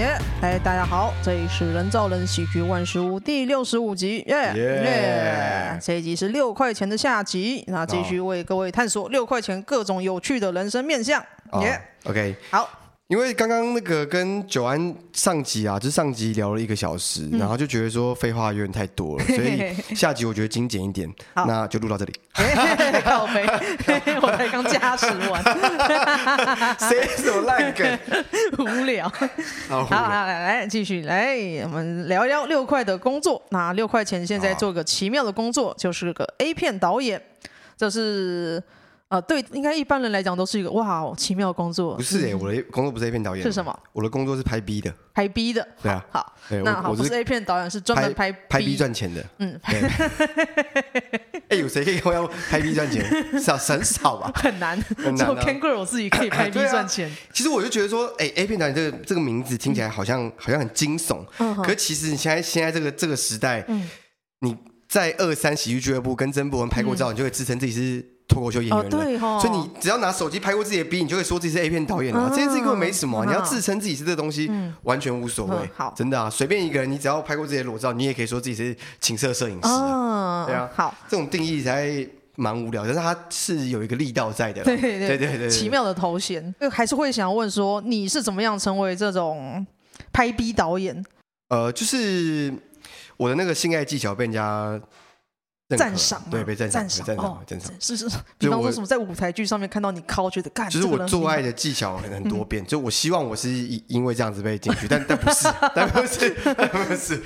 [0.00, 0.18] 耶！
[0.40, 5.78] 哎，大家好，这里是人造人喜剧万事屋第六十五集，耶耶！
[5.78, 11.22] 这一集是六块钱的下集，那继续为各位探索六块钱各种有趣的人生面相，
[11.60, 11.78] 耶。
[12.04, 12.79] OK，好。
[13.10, 22.14] 因为刚刚那个跟九安上集啊，就是上集聊了一个小时，嗯、然后就觉得说废话有点太多了， 所以下集我觉得精简一点，那就录到这里。
[23.02, 23.44] 靠北，
[24.22, 25.42] 我才刚加时完，
[26.78, 27.98] 谁什么烂梗？
[28.58, 29.12] 无聊。
[29.68, 31.34] 好，好，来来继续来，
[31.64, 33.42] 我们聊一聊六块的工作。
[33.48, 37.20] 那六块钱现在做个奇妙的工作，就是个 A 片导演，
[37.76, 38.62] 这是。
[39.10, 41.96] 啊、呃，对，应该一般人来讲都是一个哇，奇妙的工作。
[41.96, 43.44] 不是哎、欸，我的工作不是 A 片导演。
[43.44, 43.76] 是什么？
[43.92, 44.94] 我的工作是拍 B 的。
[45.12, 45.66] 拍 B 的。
[45.82, 46.06] 对啊。
[46.12, 46.36] 好。
[46.48, 49.26] 对那好，我是，不是 A 片导演，是专门拍拍 B 赚钱的。
[49.38, 49.60] 嗯。
[49.66, 53.04] 哎对，有谁可以跟我要拍 B 赚钱？
[53.40, 54.30] 少很少吧？
[54.36, 54.80] 很难。
[54.96, 55.16] 很难、啊。
[55.16, 57.16] 只有 Ken Girl 我自己可以拍 B 赚钱、啊。
[57.32, 61.26] 其实我就觉得说，哎、欸、，A 片导演这个这个名字听起来好像、嗯、好像很惊悚。
[61.38, 61.52] 嗯。
[61.64, 63.90] 可其实你现在现在这个这个时代，嗯，
[64.42, 64.56] 你
[64.88, 68.19] 在二三喜剧俱乐部跟曾博文拍过照，嗯、你就会自称自己是。
[68.30, 72.30] 脱口秀演员了，对哦、所以你只要拿手机拍过自己的 B，你就会说自己是 A 片导演了。
[72.30, 75.56] 这件事情根本没什么，你要自称自己是这个东西，嗯、完全无所谓。
[75.74, 79.68] 好，真的啊，随便一个人，你只要拍过自己的裸照，你也可以说自己是情色摄影师。
[79.68, 84.62] 嗯、对啊，好，这种定义才蛮无聊，但是它是有一个力道在的。
[84.62, 89.66] 对对对对对，奇妙的头衔，还是会想要问说，你是怎么样成为这种
[90.12, 91.04] 拍 B 导演？
[91.48, 92.54] 呃，就是
[93.16, 94.80] 我的那个性爱技巧被人家。
[95.76, 97.72] 赞赏，对，被赞赏，赞赏，赞赏。
[97.78, 107.22] 是是，比方说什么，在舞台剧上面看到你靠，觉得干，就是我做爱的技巧很很多变，就我希望我是因为这样子被进去，但但不是，但不是，不是。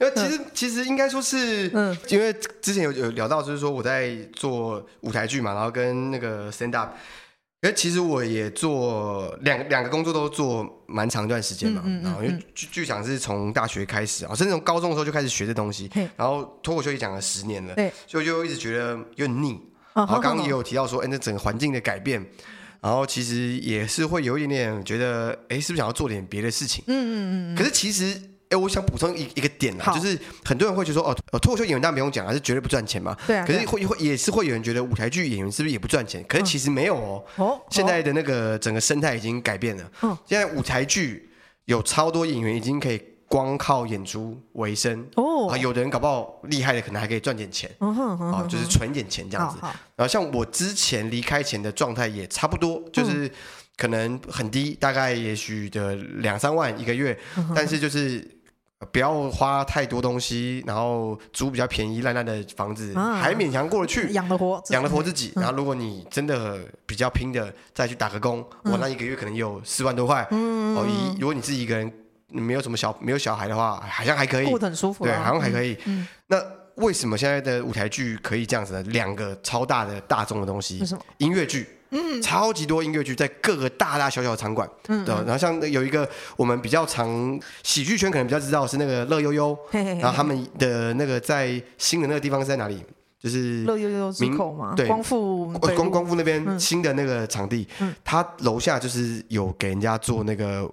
[0.00, 6.92] 因为其实其实应该说是，嗯，因为之前有有聊到，就是说我在做舞台剧嘛，然后跟那个 stand up。
[7.62, 17.74] 哎，其实我也做两两个工作都做蛮长一段时间嘛，嗯嗯嗯、然后因为剧剧场是从大学开始啊，甚至从高中的时候就开始学这东西，然后脱口秀也讲了十年了，
[18.06, 19.60] 所以我就一直觉得有点腻。
[19.92, 22.24] 哦、然后刚刚也有提到说，哎，那整个环境的改变，
[22.80, 26.82] 然后其实也是会有一点点觉得，哎，是不是想要做点别的事情？
[26.86, 27.56] 嗯嗯嗯。
[27.56, 28.18] 可是其实。
[28.50, 33.16] 哎，我想补充一一个点啊，就是很多人会觉得说，哦，脱口秀演员当然不用讲，还是绝对不赚钱嘛。
[33.24, 33.46] 对啊。
[33.46, 36.24] 可是会会也是会有人觉得舞台剧演员是不是也不赚钱？
[36.28, 37.24] 可是其实没有哦。
[37.36, 37.60] 哦。
[37.70, 39.90] 现在的那个整个生态已经改变了。
[40.02, 40.18] 嗯。
[40.26, 41.30] 现在舞台剧
[41.66, 45.06] 有超多演员已经可以光靠演出为生。
[45.14, 45.48] 哦。
[45.48, 47.70] 啊，有的人搞不好厉害的，可能还可以赚点钱。
[47.78, 48.32] 嗯哼。
[48.32, 49.58] 啊，就是存点钱这样子。
[49.94, 53.30] 然后像我之前离开前的状态也差不多，就是
[53.76, 57.16] 可能很低，大概也许的两三万一个月，
[57.54, 58.28] 但是就是。
[58.90, 65.32] 不要花太多东西，然后租比较便宜烂烂的房子，啊、还勉强过得去，养得活，养得活自己。
[65.36, 70.26] 嗯、然后如果你真的比较拼的，再去打个工，我、嗯、那一个月可能有四万多块。
[70.30, 71.92] 嗯、哦，一如果你自己一个人，
[72.28, 75.08] 没有什么小没有小孩的话，好像还可以，过得很舒服、啊。
[75.08, 75.76] 对，好像还可以。
[76.28, 76.42] 那
[76.76, 78.82] 为什么现在的舞台剧可以这样子呢？
[78.84, 80.82] 两个超大的大众的东西，
[81.18, 81.68] 音乐剧。
[81.90, 92.84] 嗯，超级多音乐剧在各个大大小小的场馆，嗯，对，然后像有一个我们比较常喜剧圈可能比较知道是那个乐悠悠，然后他们的那个在新的那个地方是在哪里？
[93.18, 97.94] 就是乐悠悠之口嘛，对，光复光光复那边新的那个场地，嗯。
[98.04, 100.70] 他楼下就是有给人家做那个。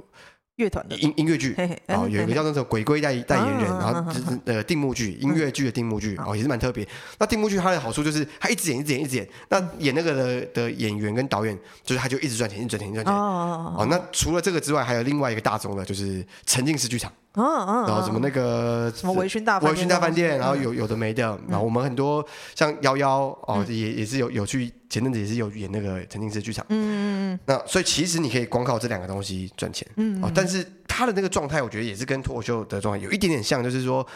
[0.57, 6.87] 乐团的音音乐剧，然后有一个叫做鬼鬼代代言人，然后就是呃定目剧，音乐剧的定目剧，哦也是蛮特别。
[7.19, 13.15] 那定目剧它的好处就是它一直演一直演一直演，那演那个的的演员跟导演就是他就一直赚钱一直赚钱一直赚钱。
[13.15, 17.11] 哦那除了这个之外，还有另外一个大宗的，就是沉浸式剧场。
[17.37, 17.87] 嗯嗯。
[17.87, 24.73] 然后什么那个什么微醺大维醺大饭店，然后有有的没的，然后我们很多像幺幺哦也也是有有去。
[24.89, 26.95] 前阵子也是有演那个沉浸式剧场，嗯嗯
[27.33, 34.07] 嗯，那所以其实你可以光靠这两个东西赚钱，嗯，嗯，嗯，但是他的那个状态，我觉得也是跟脱口秀的状态有一点点像，就是说，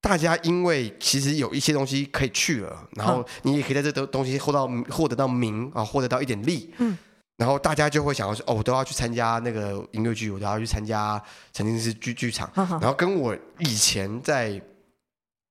[0.00, 6.96] 大家因为其实有一些东西可以去了，然后你也可以在这东东西获到获得到名啊，获得到一点利，嗯，
[7.40, 11.20] 然后大家就会想要说，哦，我都要去参加那个音乐剧，我都要去参加
[11.52, 14.60] 曾经是剧剧场，然后跟我以前在。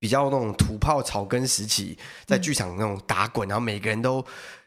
[0.02, 4.26] 比较那种土炮草根时期，在剧场那种打滚，然后每个人都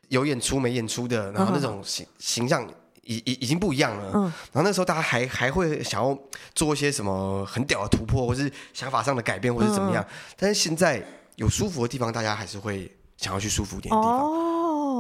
[0.08, 2.62] 有演出没演出的，然后那种形形象
[3.00, 4.12] 已已已经不一样了。
[4.14, 4.22] 嗯，
[4.52, 6.14] 然后那时候大家还还会想要
[6.54, 10.06] 做一些什么很屌的突破，或是想法上的改变，或是怎么样。
[10.36, 11.02] 但是现在
[11.36, 14.20] 有舒服的地方，大家还是会想要去舒服一点的地方。
[14.20, 14.51] 哦，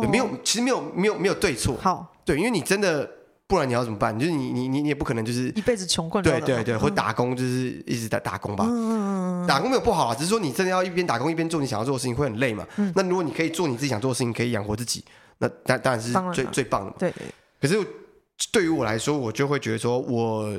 [0.08, 1.76] 没有，其实没有没有没有对错。
[1.80, 3.08] 好，对，因为你真的。
[3.44, 4.18] 不然你要怎么办？
[4.18, 6.24] 就是你你你你也不可能就是一辈子穷困。
[6.24, 8.64] 对对对，或打工就是一直在打工吧。
[8.66, 12.66] 嗯，打工没有不好啊，只是说你真的要一边打工一边做你想要做的事情会很累嘛。
[12.76, 12.90] 嗯。
[12.96, 15.04] 那如果你可以做你自己想做的事情，可以养活自己，
[15.36, 16.96] 那当当然是最最棒的嘛。
[16.98, 17.12] 对。
[17.60, 17.78] 可是
[18.50, 20.58] 对于我来说，我就会觉得说，我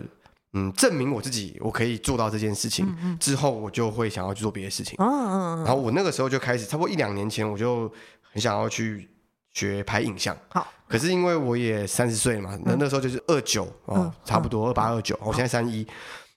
[0.53, 4.95] 嗯，证明我自己我可以做到这件事情，嗯嗯之后，我就会想要去做别的事情。
[4.99, 7.91] 嗯嗯嗯然后我那个时候就开始，差不多一两年前，我就
[8.31, 9.09] 很想要去
[9.53, 10.35] 学拍影像。
[10.49, 15.87] 好，可是因为我也三十岁了嘛，那、嗯、那时候就是二九哦，差不多二八二九，我现在三一。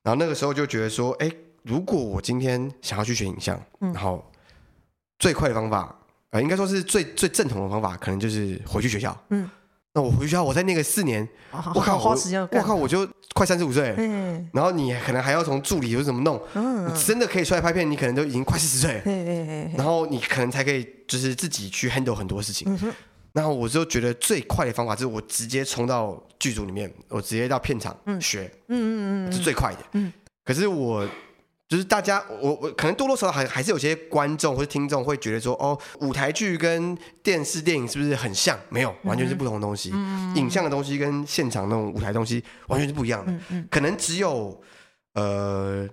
[0.02, 1.30] 然后那个时候就觉得说，哎，
[1.62, 4.24] 如果我今天想要去学影像，嗯、然后
[5.18, 5.98] 最快的方法，
[6.30, 9.16] 呃，应该说是最最正统的方法，可能就是回去学校。
[9.30, 9.50] 嗯。
[9.96, 11.26] 那我回学校，我在那个四年，
[11.74, 12.10] 我靠，我
[12.52, 13.94] 我靠，我就快三十五岁，
[14.52, 16.38] 然后你可能还要从助理又怎么弄，
[16.86, 19.02] 你真的可以出来拍片，你可能都已经快四十岁，
[19.74, 22.78] 然后你可能才可以就是自己去 handle 很多事情。
[23.32, 29.78] 然后我就觉得最快的方法就是我直接冲到剧组里面，我直接到片场学，嗯嗯嗯，是最快的。
[29.92, 30.12] 嗯。
[30.44, 31.08] 可是我。
[31.68, 38.56] 就是大家，我我可能多多少少还还是有些观众或者听众会觉得说，哦，舞台剧跟电视电影是不是很像？
[38.68, 39.90] 没有，完全是不同的东西。
[39.92, 43.32] 嗯、影像的东西跟现场那种舞台东西完全是不一样的。
[43.32, 44.62] 嗯嗯、可能只有
[45.14, 45.88] 呃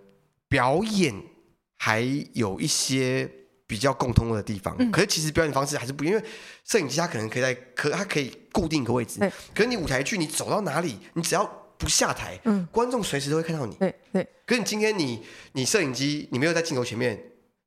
[0.48, 1.12] 表演
[1.78, 2.02] 还
[2.34, 3.28] 有一些
[3.66, 6.16] 比较共通的地方，嗯、可是其实表演方式还是不一样。
[6.16, 6.30] 因为
[6.64, 11.63] 摄影机它可能可以在可它可以固定一个位置，对可是你舞台剧你走到哪里，你只要。
[11.78, 13.76] 不下台，嗯，观众随时都会看到你。
[13.76, 14.28] 对对。
[14.46, 15.24] 可是你今天你
[15.54, 17.20] 你摄影机你没有在镜头前面，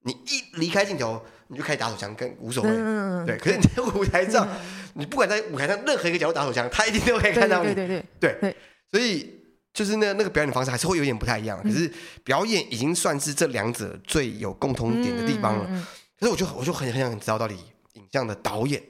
[0.03, 2.71] 你一离开镜头你就开始打手枪，跟无所谓。
[2.71, 3.37] 嗯对。
[3.39, 4.49] 可是你在舞台上，
[4.95, 7.75] 你不管在舞台上任何一个角度打手枪，他一定都可以看到你。
[7.75, 8.57] 对对对对。
[8.91, 9.35] 所以
[9.73, 11.61] 就是那那个表演的方式还是会有点不太一样。
[11.63, 11.91] 可是
[12.25, 15.87] 表演已经算是这两者最有共同点的地方了。
[16.19, 17.55] 可是我就我就很很想知道到底
[17.95, 18.83] 影像的导演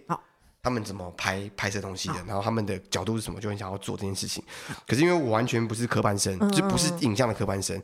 [0.66, 2.16] 他们怎么拍拍摄东西的？
[2.26, 3.40] 然后他们的角度是什么？
[3.40, 4.42] 就很想要做这件事情。
[4.84, 7.80] 可是因为我完全不是科班生，就不是影像的科班生，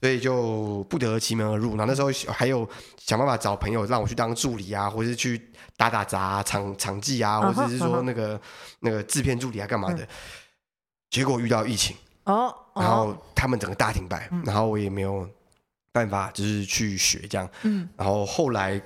[0.00, 1.70] 所以就不得其门而入。
[1.70, 8.40] 然后那时候还有想办法找朋友让我去当助理啊，或者是去打打杂、场场记啊，或者是说那个
[8.78, 10.06] 那个制片助理啊，干嘛的？
[11.10, 11.96] 结果遇到疫情
[12.26, 15.28] 哦，然后他们整个大停摆，然后我也没有
[15.90, 17.50] 办法，就是去学这样。
[17.62, 18.80] 嗯，然后后来。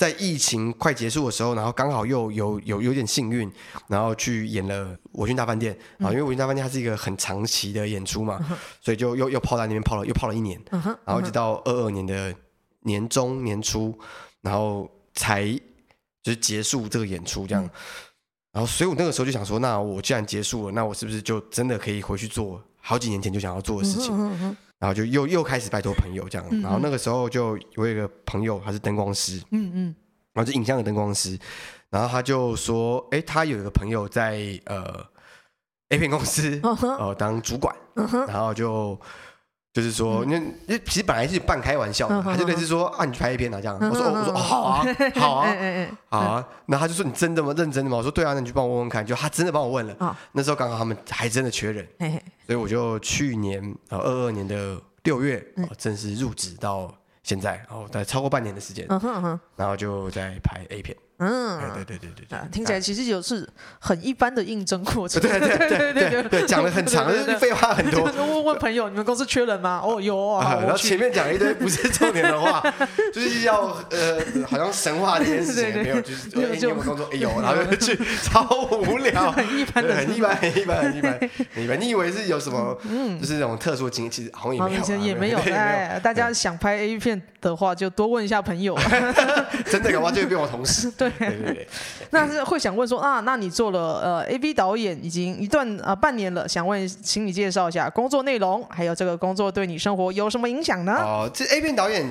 [0.00, 3.52] 在疫情快结束的时候，然后刚好又有有有点幸运，
[3.86, 5.74] 然后去演了《我军大饭店》
[6.06, 8.40] 啊，因为《我军大饭店》它是一个很长期的演出嘛，
[8.80, 10.58] 所以就又又泡在那边泡了又泡了一年，
[11.04, 12.34] 然后直到二二年的
[12.84, 13.94] 年中年初，
[14.40, 15.44] 然后才
[16.22, 17.62] 就是结束这个演出这样，
[18.52, 24.56] 然后所以我那个时候就想说，那我既然结束了，那我是不是就真的可以回去做好几年前就想要做的事情？
[24.80, 29.94] 然后就又又开始拜托朋友这样，然后那个时候就我有一个朋友，他是灯光师，嗯嗯，
[30.32, 31.38] 然后是影像的灯光师，
[31.90, 35.06] 然后他就说，哎，他有一个朋友在呃
[35.90, 37.76] A 片公司呃当主管，
[38.26, 38.98] 然后就。
[39.72, 40.36] 就是说，那
[40.66, 43.78] 那其实本来是半开玩笑的，他就类似说啊，你去拍一片啊这样。
[43.80, 44.84] 我说我说好啊
[45.14, 45.56] 好啊
[46.10, 47.54] 好啊，那他就说你真的吗？
[47.56, 47.96] 认真的吗？
[47.96, 49.06] 我说对啊，那你去帮我问问看。
[49.06, 51.86] 就他真的帮我问了，那时候刚好他们还真的缺人，
[52.46, 55.44] 所以我就去年呃二二年的六月
[55.78, 58.86] 正式入职到现在，然后在超过半年的时间，
[59.56, 60.96] 然后就在拍 A 片。
[61.20, 63.46] 嗯，对对对对对，听起来其实就是
[63.78, 65.20] 很一般的应征过程。
[65.20, 68.04] 对对对对 对对，讲了很长，废话很多。
[68.16, 69.82] 问问朋友，你们公司缺人吗？
[69.84, 70.58] 哦，有啊。
[70.62, 72.62] 然后前面讲一堆不是重点的话，
[73.12, 74.18] 就是要呃，
[74.48, 81.18] 好像神话这件事情没有，就是就就工作有，然后就去超无聊，很一般的，很一般，很一般，很一般，
[81.54, 81.78] 很一般。
[81.78, 82.76] 你以为是有什么？
[82.88, 84.70] 嗯，就是那种特殊经历，其实好像
[85.02, 85.56] 也没有，也没有。
[85.56, 88.74] 哎，大家想拍 A 片的话，就多问一下朋友。
[89.66, 90.90] 真的，搞不好就会变我同事。
[90.92, 91.09] 对。
[91.18, 91.68] 对对对，
[92.10, 100.92] 那是会想问说啊，那你做了呃 AV 导演已经一段啊、呃、半年了，想问，请你介绍一下工作内容，还有这个工作对你生活有什么影响呢？
[101.02, 102.06] 哦，这 A 片导演，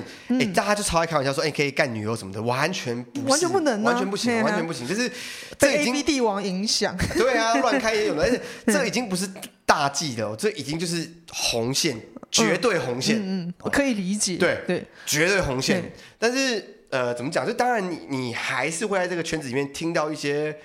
[0.54, 5.10] 大家就超爱开玩笑说，哎，可以干女优什么的，完全不完全不能、啊，完全不行，完全不行，就是
[5.58, 6.96] 这已经被 AV 帝王影响。
[7.16, 9.28] 对啊，乱开也有的，而且 这已经不是
[9.66, 11.96] 大忌的，这已经就是红线，
[12.30, 13.16] 绝对红线。
[13.18, 14.36] 嗯嗯，我可以理解。
[14.36, 16.76] 对对，绝对红线，但是。
[16.90, 17.46] 呃，怎么讲？
[17.46, 20.56] 就当然你，你你还是会在这个圈子里面听到一些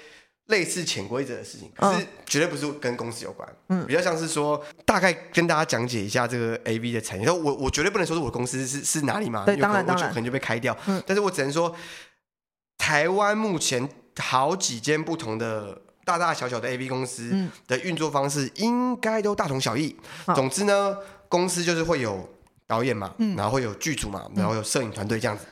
[0.48, 3.48] 类似潜规则的事情，可是绝对不是跟公司有关。
[3.70, 7.29] 嗯，比较像是说，大概跟大家讲解一下这个 AV 的产业。
[7.29, 10.77] 我我绝对不能说是我的公司是是哪里嘛，对，当然当然，可能就被开掉。
[10.88, 11.75] 嗯，但是我只能说，
[12.77, 19.96] 台湾目前好几间不同的大大小小的 AV 公司的运作方式，应该都大同小异。
[20.36, 22.29] 总之呢，公司就是会有
[22.67, 25.46] 导演嘛，然后会有剧组嘛，然后有摄影团队这样子。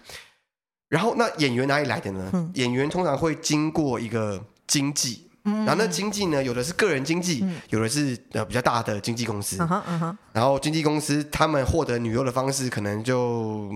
[0.93, 2.29] 然后那演员哪里来的呢？
[2.33, 9.57] 嗯、演员通常会经过一个经纪，然后那经纪呢，有的是个人经纪，有的是呃比较大的经纪公司。
[10.31, 13.69] 然后经纪公司他们获得女优的方式可能就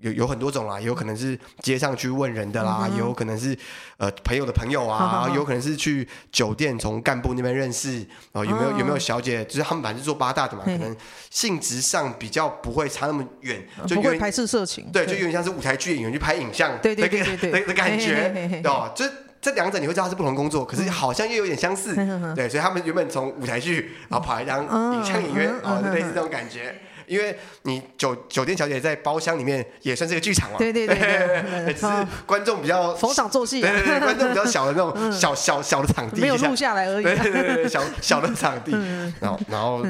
[0.00, 3.56] 有有很多种啦，有可能是街上去问人的啦，也有可能是
[3.96, 9.44] 呃朋友的朋友啊， 有可能是去酒店从干部那边认识啊，有没有有没有小姐？
[9.44, 10.94] 就是他们本来是做八大的嘛，可能
[11.30, 14.90] 性质上比较不会差那么远，就不会排斥色情。
[14.92, 19.04] 对，就有点像是舞台剧演员去拍影像，对对对对的感觉，哦，就。
[19.44, 21.94] 这两者你会知道是不同工作，可是好像又有点相似，
[22.34, 26.74] 对，所以他们原本从舞台剧，然后跑来当影像演员，哦，类似这种感觉。
[27.06, 38.72] 因为你酒酒店小姐在包厢里面也算是个剧场嘛，对对 对，只是观众比较逢场作戏，对对对，观众比较小的那种小小小的场地，没有录下来而已，对对对，小 小的场地，
[39.20, 39.84] 然后然后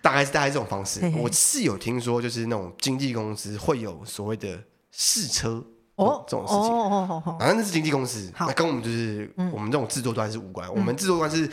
[0.00, 1.00] 大概是大概这种方式。
[1.18, 4.58] 我是有听说，就是那种经纪公司会有所谓的
[4.90, 5.62] 试车。
[5.96, 10.72] 哦，这种事情，哦哦哦哦，反正那是经纪公司，那跟我们就是我们这种制作端是无关。
[10.74, 11.50] 我们制作端是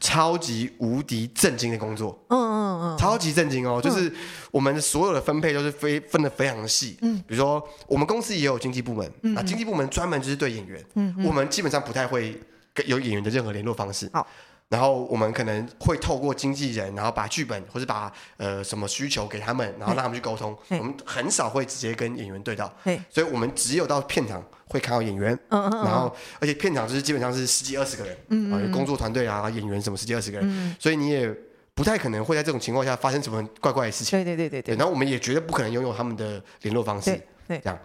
[0.00, 4.12] 超级无敌震惊的工作，嗯嗯嗯，超级震惊哦，就是
[4.50, 6.96] 我们所有的分配都是非分的非常的细。
[7.02, 12.40] 嗯，比如说我们公司也有经纪部门，那经纪部门专门就是对演员，嗯，我们基本上不太会
[12.74, 14.10] 跟有演员的任何联络方式。
[14.12, 14.26] 好。
[14.68, 20.56] 然后我们可能会透过经纪人，然后把剧本或者把呃什么需求给他们，然后让他们去沟通。
[20.70, 22.74] 我们很少会直接跟演员对到，
[23.10, 25.38] 所以我们只有到片场会看到演员。
[25.50, 31.30] 然后而且片场就是基本上是十几二十个人，嗯工作团队啊，演员什么十几二十个人，所以你也
[31.74, 34.18] 不太可能会在这种情况下发生什么怪怪的事情。
[34.18, 34.76] 对对对对对。
[34.76, 37.10] 然后我们也绝对不可能拥有他们的联络方式。
[37.46, 37.78] 对，这样。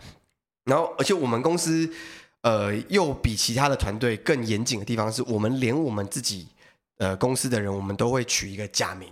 [0.63, 1.89] 然后而且我们公司
[2.43, 6.48] 呃又比其他的团队更严谨的地方是我们连我们自己。
[6.98, 9.08] 呃，公司的人我们都会取一个假名，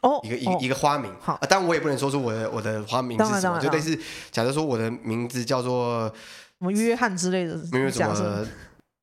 [0.00, 3.98] 哦，一个一一个花名，好，啊，但我也不能说出我的我的花名是什么，就类似，
[4.30, 6.08] 假设说我的名字叫做
[6.58, 8.46] 什么约翰之类的，没有什么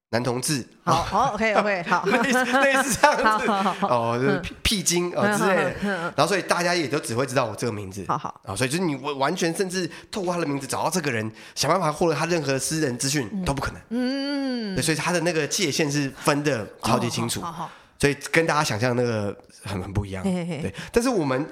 [0.09, 3.47] 男同志，好， 好，OK OK，好，类似类似这样子，
[3.85, 17.71] 哦，就是屁精哦之类的，然后所以大家也都只会知道我这个名字，好好，啊，所以就是你完全甚至透过他的名字找到这个人，想办法获得他任何私人资讯都不可能，嗯，所以他的那个界限是分的超级清楚，好好。
[18.03, 19.33] 所以跟大家想象的那个
[19.63, 20.73] 很很不一样，对。
[20.91, 21.47] 但是我们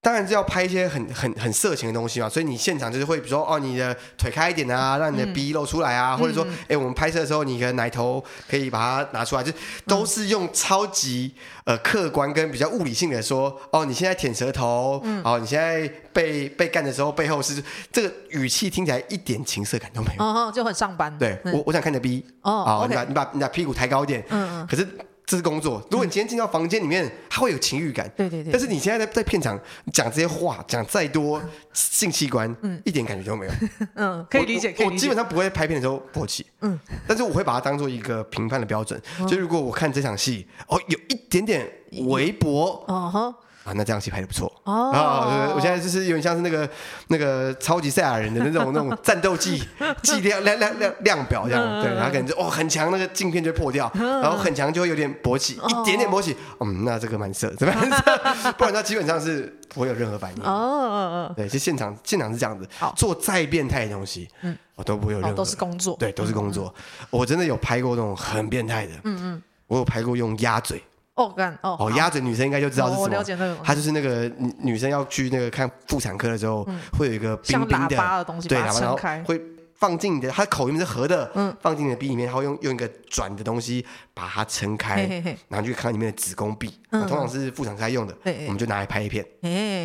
[0.00, 9.52] 当然是要拍一些很很很色情的东西嘛，所以你现场就是会，比如说哦，你的腿开一点啊，让你的逼露出来啊，或者说，哎，我们拍摄的时候，你的奶头可以把它拿出来，就
[9.86, 11.34] 都是用超级
[11.66, 17.62] 呃客观跟比较物理性的说，哦，你现在舔舌头，哦，你现在被被干的时候，背后是
[17.92, 21.14] 这个语气听起来一点情色感都没有，哦，就很上班。
[21.18, 24.88] 对，我我想看你的逼，哦，你把你把你把屁股抬高一点，嗯嗯，可是。
[25.26, 25.80] 这是工作。
[25.90, 28.10] 如果你今天进到房间里面，他会有情欲感。
[28.16, 28.52] 对对对。
[28.52, 29.58] 但是你现在在在片场
[29.92, 33.52] 讲这些话，讲再多性器官，嗯，一点感觉都没有。
[33.94, 34.74] 嗯，可以理解。
[34.80, 36.44] 我基本上不会拍片的时候勃起。
[36.60, 36.78] 嗯。
[37.06, 39.00] 但是我会把它当做一个评判的标准。
[39.26, 41.66] 就如果我看这场戏，哦，有一点点
[42.06, 42.84] 微薄。
[42.86, 43.34] 哦哈。
[43.64, 44.90] 啊，那这样戏拍的不错哦。
[44.92, 46.68] 啊，我现在就是有点像是那个
[47.08, 49.62] 那个超级赛亚人的那种那种战斗计
[50.02, 58.54] 计 量量量量量表这样，对，然后可能就哦很强，那个镜片就破掉，然后很强就会有点勃起，一点点勃起，嗯，那这个蛮色，怎么样？
[58.58, 60.42] 不然他基本上是不会有任何反应。
[60.42, 66.72] 哦，对，就现场现场是这样子，做再变态的东西，嗯，我都不会有任何，都是工作，对，都是工作。
[67.08, 70.82] 我真的有拍过那种很变态的，嗯嗯，我有拍过用鸭嘴。
[71.14, 73.02] 哦，干哦，哦，鸭嘴女生应该就知道是什么。
[73.02, 76.66] 我了解那就是那个女女生要去那个看妇产科的时候，
[76.98, 79.40] 会有一个冰冰的东西，对，然后会
[79.74, 85.06] 放进你的，它口里面是合的，嗯，放进你的鼻里面，然后用用一个转的东西把它撑开，
[85.46, 89.24] 然后去看里面的子宫壁，通常是妇产科用的，我们就拿来拍一片，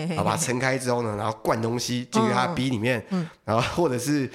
[0.08, 3.06] 然后把它撑开之后呢，然后灌东西进去它的鼻里面，
[3.46, 4.28] 然后或者是。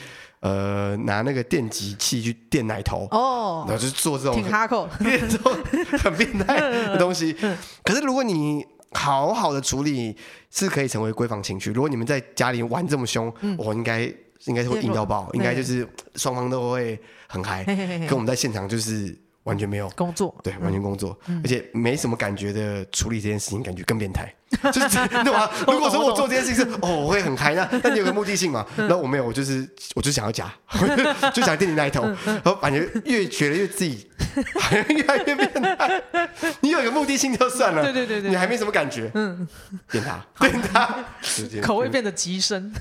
[0.45, 5.57] 呃，拿那个电击器去电奶头，哦，然后就是做这种挺哈扣，这种
[5.99, 7.35] 很变态的东西。
[7.83, 10.15] 可是如果你好好的处理，
[10.51, 11.73] 是可以成为闺房情趣。
[11.73, 14.03] 如果你们在家里玩这么凶，我应该
[14.45, 17.65] 应该是会硬到爆，应该就是双方都会很嗨。
[17.65, 19.19] 跟我们在现场就是。
[19.45, 24.35] 完全没有工作，对，完全工作，而且没什么感觉的处理这件事情，感觉更变态。
[24.73, 25.51] 就是对吧？
[25.67, 28.65] 如果说我做这件事情是哦，我会很嗨，那那你有个目的性嘛？
[28.77, 30.53] 那我没有，我就是我就想要夹，
[31.33, 34.09] 就想电你那一头，然后感觉越觉得越自己
[34.55, 36.03] 好像越来越变态。
[36.61, 39.47] 你有一个目的性就算了，对对对对，你还没什么感觉，嗯，
[39.91, 41.05] 变他，变他，
[41.63, 42.73] 口味变得极深。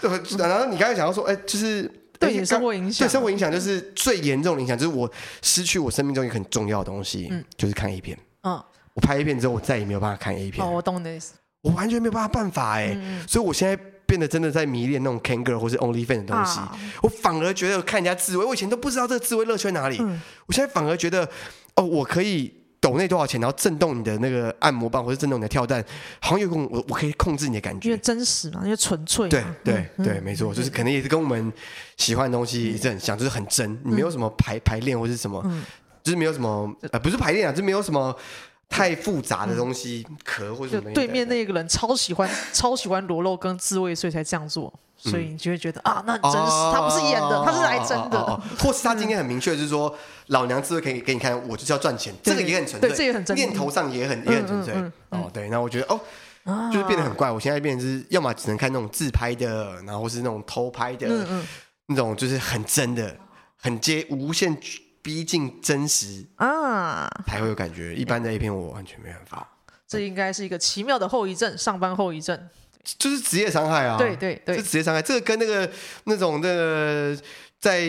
[0.00, 1.90] 对，然后你刚才讲到说，哎，就是。
[2.20, 5.08] 对你生活影响，对生活影响就是最严重的影响，就是我
[5.40, 8.18] 失去我生命中一个很重要的东西，嗯，就是看 A 片。
[8.42, 8.60] 嗯，
[8.98, 10.66] 我拍 A 片之后，我再也没有办法看 A 片。
[10.66, 11.34] 哦，我懂你的意思。
[11.62, 13.76] 我完全没有办法办法哎，所以我现在
[14.06, 16.58] 变得真的在迷恋那种 Can Girl 或是 Only Fan 的东西。
[16.58, 19.98] 啊、我反而觉得看人家自慰，我以前都不知道这个自慰乐趣在哪里。
[20.00, 21.28] 嗯、我现在反而觉得，
[21.76, 25.84] 哦，我可以抖内多少钱，然后震动你的那个按摩棒，或者震动你的跳蛋，
[26.20, 29.28] 好像有种我我可以控制你的感觉，因为真实嘛，因为纯粹。
[29.28, 31.52] 对对对，没错，就是可能也是跟我们
[31.98, 35.64] 喜欢的东西也是很像，就是很真，你没有什么排排练或是什么，嗯、
[36.02, 38.16] 就是没有什么呃，不是排练啊，就是没有什么。
[38.68, 40.92] 太复杂的东西，壳、嗯、或者什么？
[40.92, 44.72] 对面那个人超喜欢， 超喜欢裸露跟自慰，所以才这样做。
[45.00, 48.18] 所以你就会觉得、嗯、啊，那很真实，哦、他不是演的，他是来真的。
[48.18, 49.96] 哦哦哦、或是他今天很明确，就是说，嗯、
[50.26, 53.36] 老娘自慰可以给你看，我就是要赚钱，这个也很纯粹，对，这也很真。
[53.36, 54.74] 念头上也很也很纯粹。
[55.10, 56.00] 哦，对，那我觉得哦，
[56.72, 57.30] 就是变得很怪。
[57.30, 61.46] 我现在变成是，要么只能看那种自拍的，然后是那种偷拍的，嗯嗯、
[61.86, 63.16] 那种就是很真的，
[63.56, 64.58] 很接无限。
[65.02, 67.94] 逼近真实啊，才会有感觉。
[67.94, 69.48] 一般的 A 片我完全没办法。
[69.86, 72.38] 这应该是一个奇妙的后遗症，上班后遗症，
[72.98, 73.96] 就是职业伤害啊。
[73.96, 75.00] 对对对，是职业伤害。
[75.00, 75.70] 这个跟那个
[76.04, 77.16] 那种的
[77.58, 77.80] 在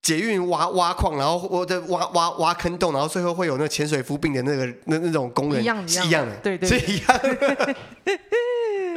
[0.00, 7.08] 捷运挖挖矿，然后或者挖挖挖坑洞，然后最后会有那个潜水夫病的那个那那种工人一样一样的，对对，是一样。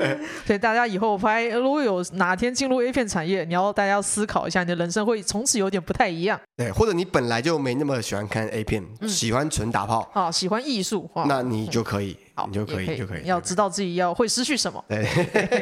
[0.46, 6.40] 所以大家以后拍，如果有哪天进入 A 片产业，你要大家要思考一下，你的人生会从此有点不太一样。
[6.58, 13.26] 对，或者你本来就没那么喜欢看 A 片，嗯、喜欢纯打炮，啊，喜欢艺术，那你就可以， 嗯、你就可以，就可以。
[13.26, 14.84] 要知道自己要会失去什么。
[14.88, 15.08] 对，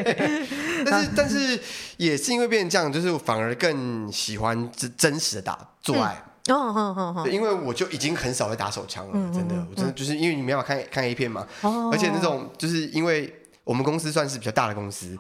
[0.86, 1.60] 但是但是
[1.98, 6.24] 也是因为变成这样，就是反而更喜欢真真实的打做爱。
[6.50, 13.31] 哦因为我就已经很少会打手枪了，嗯、真的，我真的就是因为你没办法看看 A 片嘛，哦、而且那种就是因为。
[13.69, 15.13] 我们公司算是比较大的公司，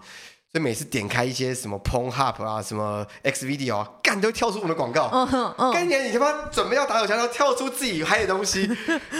[0.51, 5.07] 所以每次点开一些什么 Pornhub 啊、什么 X Video 啊，干都跳出我们的广告。
[5.13, 8.61] 嗯嗯，干你你他妈准备要打手枪，然后跳出自己拍的东西，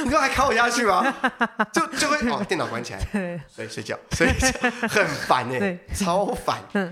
[0.03, 1.15] 你说还卡我下去吗？
[1.71, 4.31] 就就会哦，电脑关起来，所以睡觉，所以
[4.88, 6.57] 很烦哎，对超烦。
[6.74, 6.91] 嗯，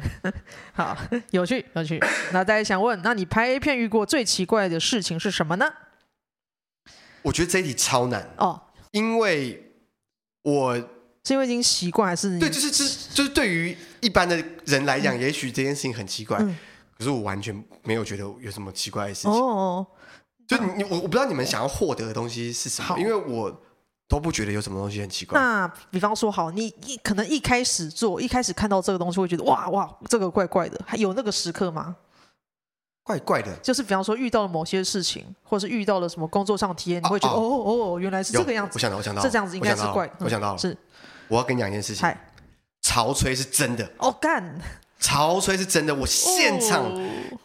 [0.75, 0.95] 好，
[1.31, 1.99] 有趣有趣。
[2.31, 5.73] 那大家想问，那你拍 A 片遇过最奇怪的事情是什么呢？
[7.23, 9.73] 我觉得这一题超难哦，因为
[10.43, 10.79] 我。
[11.27, 16.57] 是因为已经习惯，还是对，就是就是就是对于一般的人来讲，嗯、也许这件事情很奇怪，嗯、
[16.97, 17.53] 可是我完全
[17.83, 19.31] 没有觉得有什么奇怪的事情。
[19.31, 19.85] 哦，
[20.47, 23.61] 就你你我我不知道你们想要获得的东西是什么，因为我
[24.07, 25.37] 都不觉得有什么东西很奇怪。
[25.37, 31.93] 那比方说，好，你一可能一开始做，一开始看到这个东西会觉得哇哇，这个怪怪的，还有那个时刻吗？
[33.07, 38.73] 怪怪的，就是比方说遇到了某些事情，或者是遇到了什么工作上体验，你会觉得哦哦，哦哦，原来是这个样子。
[38.75, 40.09] 我想到，我想到，这样子应该是怪。
[40.19, 40.49] 我想到。
[40.51, 40.77] 了，嗯、是。
[41.29, 42.13] 我要跟你讲一件事情，
[42.81, 43.89] 潮吹是真的。
[43.97, 44.59] 哦，干，
[44.99, 46.85] 潮吹是真的，我现场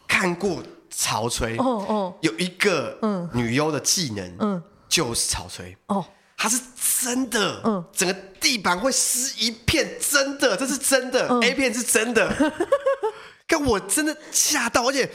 [0.09, 2.99] 看过潮吹，哦哦，有一个
[3.33, 6.05] 女优的技能，嗯，就是潮吹，哦，
[6.37, 6.61] 它是
[7.01, 12.53] 真的，嗯，整个地板会湿一片，真的，这是真的，A 片是真的，
[13.47, 15.11] 但我真的吓到，而且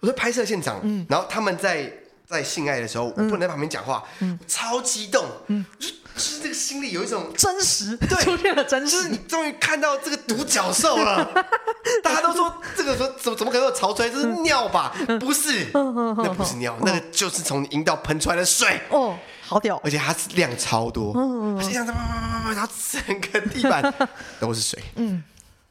[0.00, 1.92] 我在拍摄现场，嗯，然后他们在
[2.26, 5.64] 在性爱的时候，我不能在旁边讲话，嗯，超激动，嗯。
[6.12, 8.90] 就是这个心里有一种真实，对，出现了真实。
[8.90, 11.24] 就是你终于看到这个独角兽了。
[12.02, 14.10] 大家都说这个说怎么怎么可能有潮吹？
[14.10, 14.92] 这是尿吧？
[15.20, 18.80] 不是，那不是尿，那个就是从阴道喷出来的水。
[18.90, 19.80] 哦，好屌！
[19.84, 21.14] 而且它是量超多，
[21.56, 23.94] 它是这样子，然后整个地板
[24.40, 24.82] 都是水。
[24.96, 25.22] 嗯，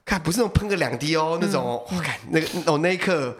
[0.05, 3.37] 看不是那种喷个两滴哦，那种我看那个我那一刻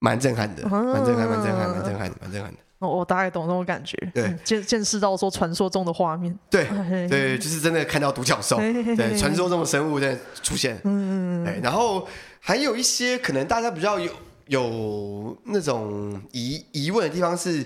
[0.00, 2.58] 蛮震撼的，蛮震撼，蛮震撼，蛮震撼的，蛮震撼的。
[2.78, 6.66] 我大概懂那种感觉，对，见见识到说传说中的画面，对
[7.08, 12.08] 对，就是真的看到独角兽，对，传说中的生物在出现，嗯嗯，然后
[12.40, 14.10] 还有一些可能大家比较有
[14.46, 17.64] 有那种疑疑问的地方是，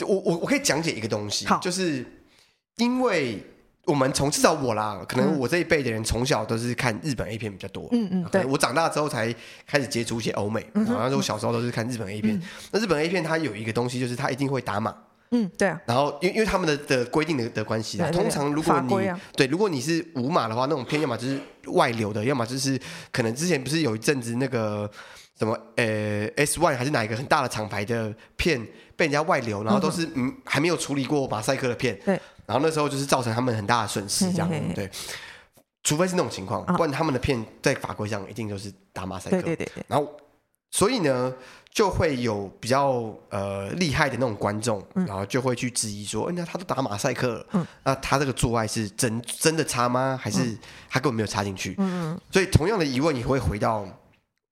[0.00, 2.04] 我我我可以讲解一个东西，就是
[2.76, 3.46] 因为。
[3.84, 7.88] 我们从至少我啦，可能我这一辈的人从小都是看日本 A 片比较多。
[7.90, 8.44] 嗯嗯，对。
[8.44, 9.34] 我长大之后才
[9.66, 12.40] 开始接触一些欧美，然后我小时候都是看日本 A 片。
[12.70, 14.94] 那日本 A 片它有一个东西，就是它一定会打码。
[15.32, 15.80] 嗯，对啊。
[15.84, 22.78] 然后因为因为他们的的规定的的关系啦，通常如果你对如果你是无码的话，那种片要么就是外流的，要么就是
[23.10, 24.88] 可能之前不是有一阵子那个
[25.36, 28.64] 什么呃 S One 还是哪一个很大的厂牌的片
[28.94, 31.98] 被人家外流，然后都是嗯还没有处理过马赛克的片。
[32.04, 32.20] 对。
[32.46, 34.90] 然后那时候就是造成他们很大的损失，这样对。
[35.84, 39.42] 除非是那种情况，不然他们的片在法规上一定都是打马赛克。
[39.42, 39.84] 对对对。
[39.88, 40.08] 然后，
[40.70, 41.34] 所以呢，
[41.70, 47.44] 就会有比较呃厉害的那种观众，然后就会去质疑说：“嗯、那他都打马赛克
[47.82, 50.16] 那他这个做爱是真真的插吗？
[50.16, 50.56] 还是
[50.88, 52.20] 他根本没有插进去？”嗯嗯。
[52.30, 53.84] 所以同样的疑问也会回到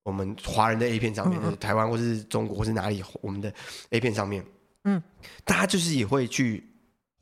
[0.03, 3.55] 我们华人的 A 片上面，就是台湾或是中国或是哪里我们的
[3.91, 4.45] A 片上面。
[4.83, 5.01] 嗯。
[5.45, 6.67] 大家就是也会去。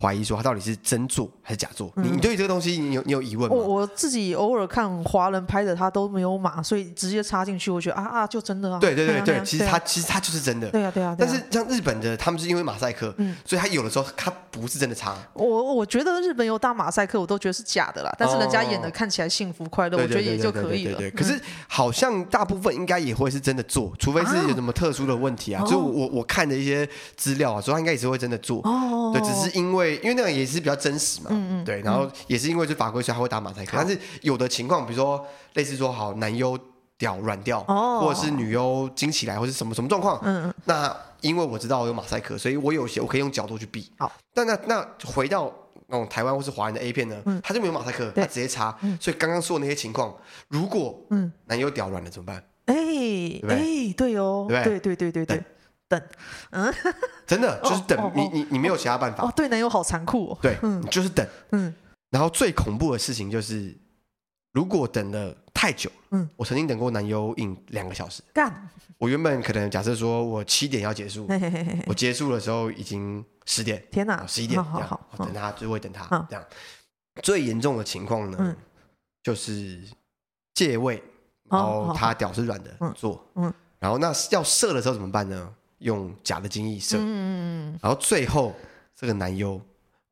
[0.01, 1.93] 怀疑说他到底是真做还是假做？
[1.97, 3.57] 你你对这个东西，你有你有疑问吗？
[3.57, 8.79] 我我自己偶尔看华人拍的，他都没有码，所以直接插进去，我觉得啊啊，就真的啊。
[8.79, 10.71] 对对对对，其实他其实他就是真的。
[10.71, 11.17] 对啊对啊。
[11.19, 13.13] 但是像日本的，他们是因为马赛克，
[13.45, 15.17] 所以他有的时候他不是真的插。
[15.33, 18.15] 我我觉得日本有打马赛克，我都觉得是假的啦。
[18.17, 20.97] 但是人家演的看起来幸福快乐，我觉得也就可以了。
[20.97, 25.65] 对，可是好像大部分应该也会是真的做，除非是有什么特殊的问题啊。
[25.67, 28.61] 就我我看的一些资料啊，所以他应该也是会真的做。
[28.63, 29.13] 哦。
[29.13, 30.59] 对，只是因为因为那个也是。
[30.59, 33.77] 比较真实嘛，嗯嗯，对，然后也是因为是法规，所以他会打马赛克。
[33.77, 35.25] 但是有的情况，比如说
[35.55, 36.59] 类似说好男优
[36.99, 43.89] 屌软掉，或者是女优惊起来，或是什么什么状况，嗯嗯，那因为我知道我有马赛克，所以我有些我可以用角度去避。
[43.99, 45.51] 好，但那那回到
[45.87, 48.77] 那种台湾或是华人的 A 片呢，他就没有马赛克，他直接插。
[49.01, 50.13] 所以刚刚说的那些情况，
[50.49, 52.43] 如果嗯男优屌软了怎么办？
[52.67, 52.75] 哎
[53.49, 55.43] 哎，对哦，对对对对对。
[55.89, 56.01] 等，
[56.51, 56.73] 嗯，
[57.27, 59.25] 真的就是等你，你你没有其他办法。
[59.25, 60.39] 哦，对男友好残酷哦。
[60.43, 61.75] 对，嗯，就是等，嗯。
[62.11, 63.77] 然后最恐怖的事情就是，
[64.53, 68.23] 如果等了太久，嗯，我曾经等过男优影两个小时。
[68.33, 68.69] 干。
[68.99, 71.29] 我原本可能假设说我七点要结束，
[71.87, 73.81] 我结束的时候已经十点。
[73.93, 76.45] 天哪，十一点这样，等他就会等他这样。
[77.23, 78.57] 最严重的情况呢，
[79.23, 79.81] 就是
[80.55, 81.01] 借位，
[81.49, 85.55] 然后他屌是软的做，嗯，然后那要射的时候怎么办呢？
[85.79, 88.55] 用假的精液射，嗯，然后最后
[88.97, 89.61] 这个男优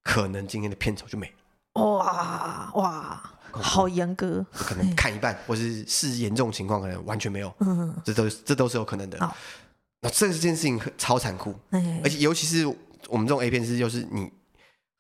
[0.02, 1.83] 可能今天的片酬就没了。
[1.83, 7.52] 哇哇，好严格，可能看一半，或是是严重情况，可能完全没有。
[7.61, 9.18] 嗯，这都这都是有可能的。
[10.00, 11.55] 那这件事情超残酷，
[12.02, 12.66] 而且尤其是
[13.09, 14.31] 我们这种 A 片是，就是你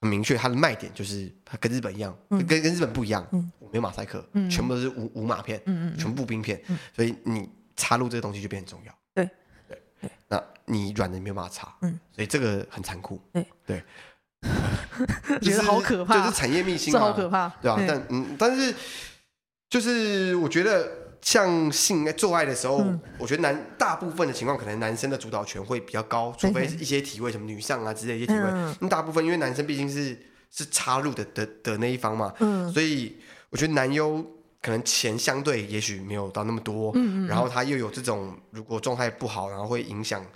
[0.00, 5.62] 很明确它的卖点就是它跟日本一样，跟跟日本不一样，没有马赛克，全部都是无无码片，
[5.96, 6.60] 全部冰片，
[6.94, 8.92] 所以你插入这个东西就变很重要。
[10.28, 10.42] 那。
[10.68, 13.84] 你软的没有办法插，嗯，所以这个很残酷，对对，
[15.40, 17.76] 觉得好可怕，就是产业秘辛，好可怕，对吧？
[17.86, 18.74] 但嗯，但是
[19.70, 20.90] 就是我觉得
[21.22, 22.84] 像性做爱的时候，
[23.16, 30.18] 我觉得男大部分的情况，可能男生的主导权会比较高，除非一些体位什么女上啊之类一些体位，那大部分因为男生毕竟是
[30.50, 33.16] 是插入的的的那一方嘛，嗯，所以
[33.50, 34.26] 我觉得男优。
[34.66, 40.26] 可能钱相对也许没有到那么多，嗯嗯，然后他又有这种如果状态不好，然后会影响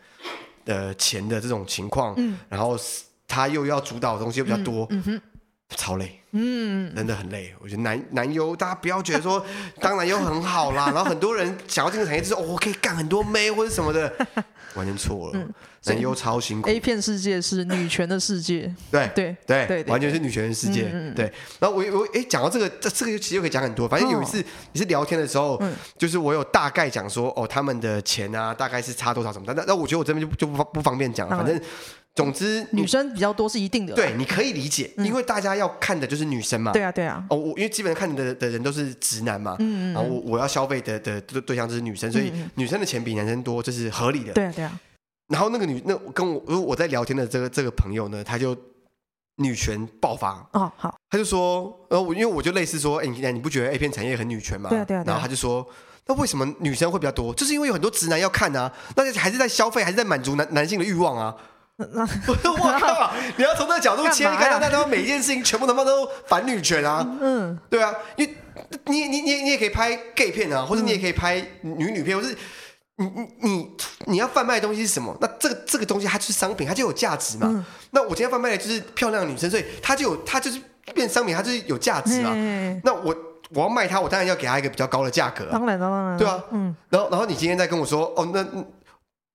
[0.67, 2.79] 呃钱的这种情况，嗯，然后
[3.27, 5.23] 他又要主导的东西又比较多，嗯，嗯哼，
[5.71, 7.55] 超累，嗯，真的很累。
[7.61, 9.45] 我觉得男男优大家不要觉得说
[9.81, 14.13] 当男优很好啦，然后很多人想要进入产业就是哦，我可以干很多妹或者什么的。
[14.77, 15.49] 完全错了，
[15.87, 16.69] 男优超辛苦。
[16.69, 19.11] A 片世界是女权的世界，对
[19.45, 20.85] 对对，完全是女权的世界。
[21.13, 21.25] 对，
[21.59, 23.89] 然后我我哎，讲到这个，这这个其实又可以讲很多。
[23.89, 24.39] 反正有一次
[24.73, 25.61] 也是聊天的时候，
[25.99, 29.53] 就是我有大概讲说，哦，他们的钱啊，大概是差多少什么的。
[29.55, 31.37] 那那我觉得我这边就就不不方便讲了。
[31.37, 31.61] 反正
[32.15, 33.95] 总之，女生比较多是一定的。
[33.95, 36.73] 对，你可以理解，因为大家要看的就是女生嘛。
[36.73, 37.25] 对啊对啊。
[37.31, 44.33] 哦，我因为基本上看的的人都是直男嘛，嗯嗯，然后我我要消费的的对象就是女生，所以女生的钱比男生多，这是合理的。
[44.33, 44.81] 对啊对啊。
[45.29, 48.57] 然后那个女那跟我，如果我在聊天的这个这个朋友呢，他就
[49.37, 54.69] 女权爆发哦，好，他就说，呃，我因为我就类似说，哎，你你不觉得 A 片产业很女权吗？
[54.69, 55.05] 对啊对啊。
[55.07, 55.65] 然后他就说，
[56.07, 57.33] 那为什么女生会比较多？
[57.33, 61.35] 就是因为有很多直男要看啊，那还是在消费，还是在满足男男性的欲望啊。
[61.93, 62.03] 那
[62.53, 67.07] 我靠，你要从那个角度切，你看到他每一件事情全部他妈都反女权啊？
[67.21, 68.35] 嗯，对啊，因为
[68.87, 72.37] 你你你你也可以拍 gay 片啊，或者你也可以拍女女片，或是。
[72.97, 73.71] 你你你
[74.05, 75.17] 你要贩卖的东西是什么？
[75.23, 77.47] 那这个这个东西它就是商品，它就有价值嘛。
[77.49, 80.61] 嗯、那我今天贩卖的就是漂亮的女生，所以它就有它就是
[80.93, 82.33] 变商品，它就是有价值嘛。
[82.35, 83.17] 嗯、那我
[83.55, 85.53] 我要卖它，我当然要给它一个比较高的价格、啊。
[85.53, 86.19] 当然当然。
[86.19, 86.45] 对啊。
[86.51, 86.77] 嗯。
[86.91, 88.47] 然后然后你今天再跟我说，哦，那。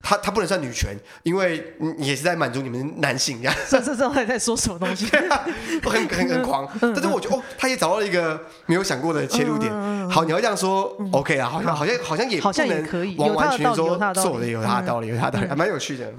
[0.02, 3.52] 他他不能算女权，因为你也是在满足你们男性呀。
[3.68, 5.08] 这这这在在说什么东西？
[5.82, 6.70] 很很很狂。
[6.80, 9.72] 但是我觉得哦，他也找到了一个没有想过的切入点。
[10.08, 16.14] 好，你要这样说，OK 啊，好像好像好像也好像也可以，完完全全说做的有他的道理，有他的道理，还蛮有趣的。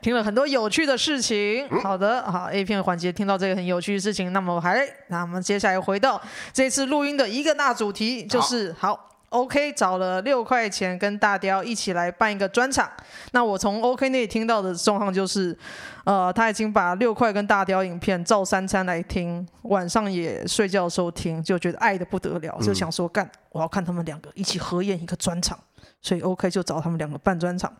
[0.00, 1.68] 听了很多有趣的事情。
[1.82, 6.20] 好的，好 A 片环节听到这个很有趣的事情，那么还那我们接下来回到
[6.52, 9.07] 这次录音的一个大主题，就是好。
[9.30, 12.90] OK 找了六块钱跟大雕一起来办一个专场。
[13.32, 15.56] 那我从 OK 那里听到的状况就是，
[16.04, 25.58] 呃，他已经把六块跟大雕影片照三餐来听，晚上也睡觉的时候听，就觉得爱得不得了，就想说干，我要看他们两个一起合演一个专场，
[26.00, 27.72] 所以 OK 就找他们两个办专场。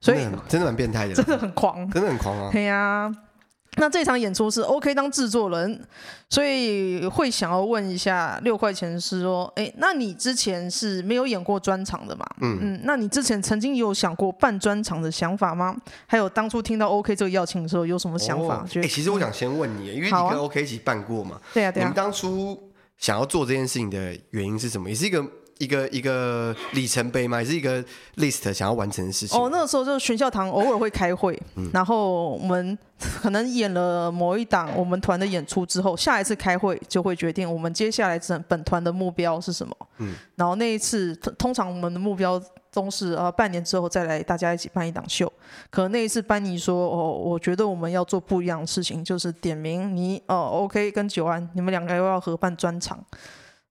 [0.00, 2.50] 所以真的蛮变态的， 真的很狂，真的很狂啊！
[2.52, 3.10] 对呀。
[3.10, 3.33] 那
[3.76, 5.80] 那这场演出是 OK 当制作人，
[6.28, 12.24] 所以会想要问一下六块钱是说，哎，那你之前是没有演过专场的嘛？
[12.40, 15.76] 嗯嗯，那你之前曾经有想过办专场的想法吗？
[16.06, 18.64] 还有当初听到 OK 这个邀请的时候有什么想法？
[18.74, 21.40] 哎、哦，其实我想先问你，因为你跟 OK 一起办过嘛？
[21.52, 21.84] 对啊，对啊。
[21.84, 24.88] 你们当初想要做这件事情的原因是什么？
[24.88, 25.24] 也是一个。
[25.58, 27.82] 一个一个里程碑嘛，也是一个
[28.16, 29.38] list 想要完成的事情。
[29.40, 39.76] 哦，那个时候就是全校堂偶尔会开会，嗯、然后我们 可能演了某一档我们团的演出之后，下一次开会就会决定我们接下来整本团的目标是什么。
[39.98, 42.40] 嗯，然后那一次通常我们的目标
[42.72, 45.32] 都是呃半年之后再来大家一起办一档秀。
[45.70, 52.98] 可能那一次班尼说哦，我觉得我们要做不一样的事情，就是点名你哦 OK 跟九安，你们两个又要合办专场。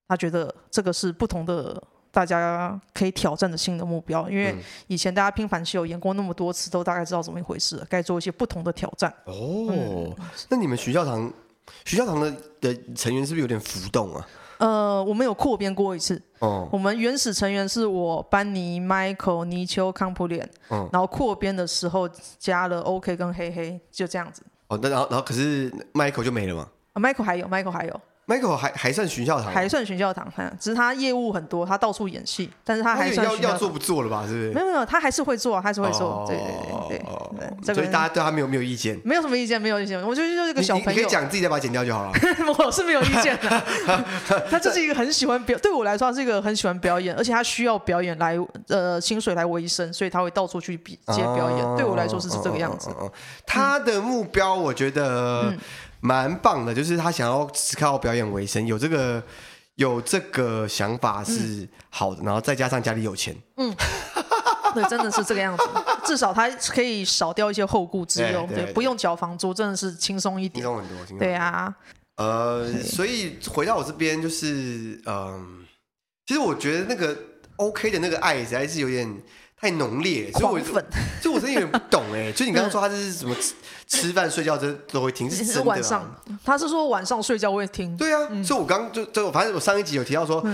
[0.08, 4.30] 他觉得这个是不同的，大家可以挑战的新的目标。
[4.30, 4.56] 因为
[4.88, 9.12] 以前大家拼盘秀演过那么多次，都大概知道怎么一回事，该做一些不同的挑战。
[9.26, 10.16] 哦，嗯、
[10.50, 11.32] 那你们徐教堂，
[11.86, 14.28] 徐教堂的的成员是不是有点浮动啊？
[14.60, 16.22] 呃，我们有扩编过一次。
[16.40, 20.48] 哦，我们原始成员是我班尼、Michael、泥鳅、康普脸。
[20.70, 24.44] 嗯，然后扩编的时候加了 OK 跟黑黑，就这样子。
[24.68, 26.70] 哦，那然后然后可是 Michael 就没了吗？
[26.94, 28.02] 啊，Michael 还有，Michael 还有。
[28.26, 30.26] Michael 还还算巡教堂，还算巡教堂，
[30.58, 34.24] 只是他业务很多，他到处演戏，但是他还算要要做不做了吧？
[34.26, 34.52] 是不是？
[34.52, 36.46] 没有没有，他还是会做，还是会做，对对
[36.88, 37.76] 对对对。
[37.76, 40.02] 所以大家对他没有没有意见，没有什么意见，没有意见。
[40.08, 42.12] 我觉得就是一个小朋友，你可以讲自己再把它剪掉就好了。
[42.58, 43.64] 我是没有意见的，
[44.50, 48.38] 他就是一个很喜欢表，对我来说他是一个很喜欢表演，而且他需要表演来
[48.70, 51.76] 呃薪水来维生，所以他会到处去比接表演。
[51.76, 52.90] 对我来说是这个样子。
[53.46, 55.54] 他的目标，我觉得。
[56.06, 59.24] 蛮棒的，就是他想要只靠表演为生，有这个
[59.76, 63.74] 有这个想法是好的，嗯、然后再加上家里有钱，嗯，
[64.76, 65.64] 对，真的是这个样子，
[66.04, 71.20] 至少他可以少掉一些后顾之忧，对，不用缴房租，真的是轻松一点，轻松很多，轻松。
[71.20, 71.74] 对啊，
[72.18, 75.46] 呃，所以回到我这边就是，嗯、呃，
[76.28, 77.18] 其实我觉得那个
[77.56, 79.24] OK 的那个爱实在是有点。
[79.64, 80.74] 太浓烈，所以我就，
[81.22, 82.30] 就我真的有点不懂哎。
[82.34, 83.54] 就你刚刚说他是什么吃
[83.88, 85.68] 吃饭睡觉这都会听，是真的吗？
[85.68, 87.96] 晚上，他是说晚上睡觉会听。
[87.96, 90.46] 对啊，所以我刚就就反正我上一集有提到说，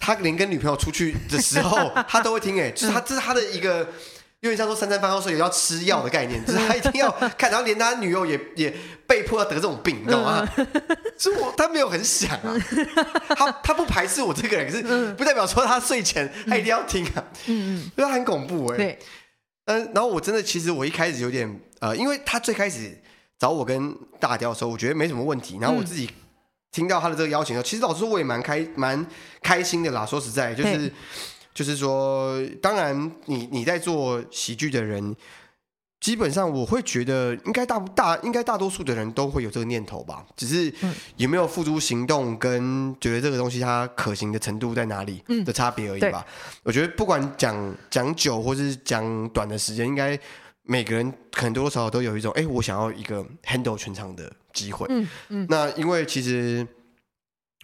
[0.00, 3.86] 他连跟女朋友出去的时候， 他都会听哎，就是他这是他的一个。
[4.44, 8.76] 因为像说三餐饭后睡也要吃药的概念，就是他一定要看，然后连他女友也也
[9.06, 10.46] 被迫要得这种病，你知道吗？
[11.16, 12.54] 所以我他没有很想啊，
[13.34, 18.76] 他他不排斥我这个人，可是不代表说他睡前他一定要听啊，嗯嗯，因为他很恐怖哎。
[18.76, 18.98] 对，
[19.64, 23.00] 嗯，然后我真的其实我一开始有点呃，因为他最开始
[23.38, 26.10] 找我跟大雕的时候，我觉得没什么问题，然后我自己
[26.70, 29.06] 听到他的这个邀请其实老实说我也蛮开蛮
[29.42, 30.04] 开心的啦。
[30.04, 30.92] 说实在就是。
[31.54, 35.14] 就是说，当然你，你你在做喜剧的人，
[36.00, 40.26] 基本上我会觉得，应该大大应该大多数的人都会有这个念头吧。
[40.36, 40.74] 只是
[41.16, 46.26] 有没有付诸行动，跟觉得这个东西它可行的程度在哪里的差别而已吧。
[46.26, 50.18] 嗯、我觉得不管讲讲久或是讲短的时间，应该
[50.64, 54.88] 每个人可能多多少少都有一种，哎，我想要一个 handle 全场的机会。
[54.90, 55.46] 嗯嗯。
[55.48, 56.66] 那因为其实。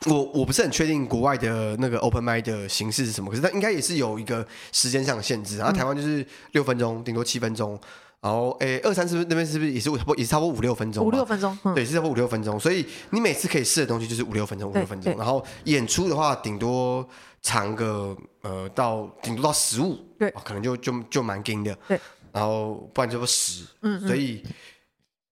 [0.07, 5.59] 我我不是很确定国外的那个 open mic 的形式是什么，可是它应该也是有一个时间上的限制。
[5.59, 7.79] 然后台湾就是六分钟，顶多七分钟。
[8.23, 11.05] 然后诶，二三是不是那边是不是也是差不多也是差不多五六分钟？
[11.05, 12.59] 五六分钟，嗯、对，是差不多五六分钟。
[12.59, 15.15] 所以你每次可以试的东西就是五六分钟，五六分钟。
[15.19, 17.07] 然后演出的话，顶多
[17.43, 21.75] 长个呃到顶多到十五，对，可能就就就蛮紧的。
[21.89, 22.01] 对，
[22.33, 23.65] 然后不然就十。
[23.83, 24.43] 嗯，所以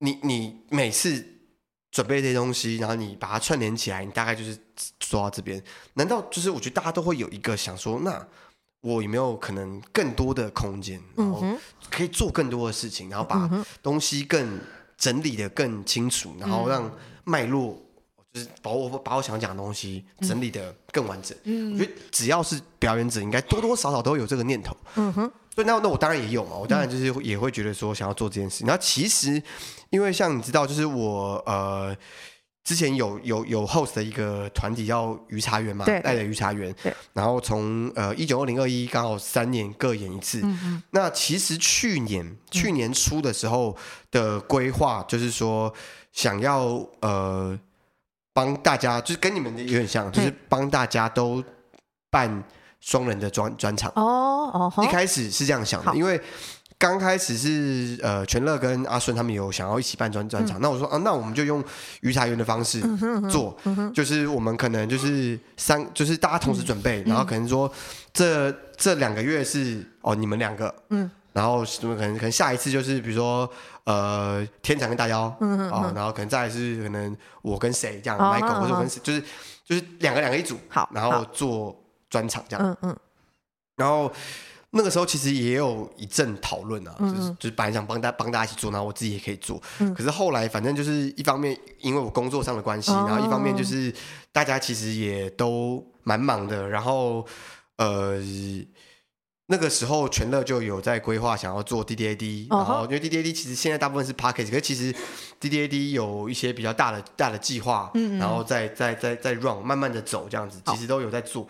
[0.00, 1.24] 你你每次。
[1.90, 4.56] 准备这些东西，然后你把它串联起来，你大概就是
[5.00, 5.62] 说到这边。
[5.94, 8.26] 难道就是我觉得大家都会有一个想说，那
[8.80, 11.42] 我有没有可能更多的空间，然后
[11.90, 13.50] 可以做更多的事情，然后把
[13.82, 14.60] 东西更
[14.96, 16.90] 整理的更清楚，然后让
[17.24, 17.82] 脉络
[18.32, 21.36] 就是把我把我想讲的东西整理的更完整。
[21.72, 24.76] 我觉得只要是表演者，应该多多少少都有这个念头。
[24.96, 25.32] 嗯哼。
[25.58, 28.64] 所以那那我当然也有嘛，我当然就是也会觉得说想要做这件事。
[28.64, 29.42] 然后其实。
[29.90, 31.96] 因为像你知道，就是我呃
[32.62, 36.74] 之前有有有 host 的一个团体叫鱼茶园嘛，爱的鱼茶园。
[37.14, 40.42] 然后从呃一九二零二一刚好三年各演一次。
[40.90, 43.74] 那其实去年去年初的时候
[44.10, 45.72] 的规划就是说
[46.12, 47.58] 想要呃
[48.34, 51.42] 帮大家，就是跟你们的有点像，就是帮大家都
[52.10, 52.44] 办
[52.80, 53.90] 双人的专专场。
[53.96, 54.84] 哦哦。
[54.84, 56.20] 一开始是这样想的，因为。
[56.80, 61.60] 刚开始是呃全乐跟阿顺他们有想要一起办专专场，嗯、那我说啊，那我们就用
[62.02, 62.80] 鱼茶园的方式
[63.28, 67.68] 做，嗯嗯、就是我们可能就是三，就是大家同时准备，嗯、然后可能说
[68.12, 73.50] 这这两个月是哦你们两个，嗯，然后什么可能可能下一次就是比如说
[73.82, 79.20] 呃天长跟大妖，嗯嗯，哦，然后可能再来是可能我跟谁这样，Michael 或者我跟谁，就是
[79.64, 81.76] 就是两个两个一组，好，然后做
[82.10, 82.96] 专场这样，嗯嗯，
[83.76, 84.12] 然后。
[84.70, 89.58] 那个时候其实也有一阵讨论啊，就是就是本来想帮大帮大家一起做，然后我自己也可以做。
[89.78, 93.90] 嗯、可是后来反正就是一方面因为我工作上的关系，哦、然后一方面就是
[94.30, 96.68] 大家其实也都蛮忙的。
[96.68, 97.26] 然后
[97.78, 98.20] 呃
[99.46, 104.50] 那个时候全乐就有在规划想要做 D D A D，然后因为 D D A D 其实现在大部分是 p a c k a g
[104.50, 104.94] e 可是其实
[105.40, 111.48] D D A D 有一些比较大的大的计划，嗯嗯然后再再再再 run 慢慢的走这样子，其实都有在做。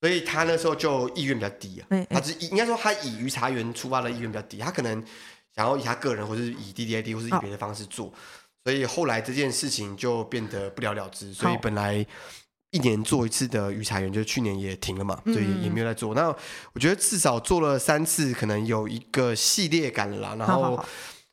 [0.00, 5.04] 所以他那时候就意愿比较低啊，他只应该说他以鱼茶园出发的意愿比较低，他可能
[5.54, 8.12] 想要以他个人或是以 D D A D 或是以别的方式做，哦、
[8.64, 11.34] 所以后来这件事情就变得不了了之。
[11.34, 11.94] 所以本来
[12.70, 16.14] 一年做一次的鱼茶园，就去年也停了嘛，所以也没有在做。
[16.14, 16.36] 嗯、那
[16.72, 20.34] 我觉得至少做了三次，可能有一个系列感了啦。
[20.38, 20.82] 然后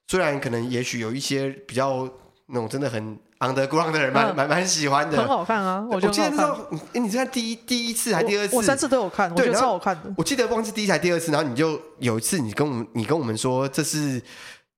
[0.09, 2.09] 虽然可能也许有一些比较
[2.47, 3.17] 那种真的很。
[3.39, 5.85] Underground 的人蛮蛮蛮喜欢的，很好看啊！
[5.91, 8.55] 我记得那时候，哎，你是看第一第一次还第二次？
[8.55, 10.11] 我三次都有看，对，超好看的。
[10.17, 14.19] 我记得忘记第一次还第二次，然后你就有一次，你跟我们你跟我们说，这是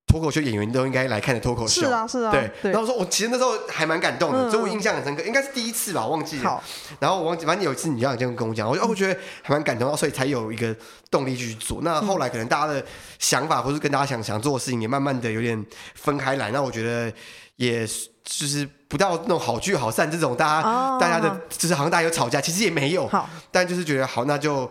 [0.07, 1.83] 脱口秀演员都应该来看的脱口秀。
[1.83, 2.31] 是啊，是啊。
[2.31, 6.61] 对，然后我说我其实那时候还蛮感动的，所以我印象很深刻，应该是第一次吧，我忘记了。
[6.99, 10.75] 然后我忘记，反正有一次你这样这样跟我讲，我就哦，我觉得还蛮感动，所以才有一个
[11.09, 11.79] 动力去做。
[11.81, 12.83] 那后来可能大家的
[13.19, 16.51] 想法，或是跟大家想想做的事情，也慢慢的有点分开来。
[16.51, 17.13] 那我觉得
[17.59, 17.85] 也
[18.23, 18.67] 就是。
[18.89, 23.07] 不到那种好聚好散这种，大家、oh, 大家的，就是好像大家有吵架，其实也没有。
[23.51, 24.67] 但就是觉得好，那就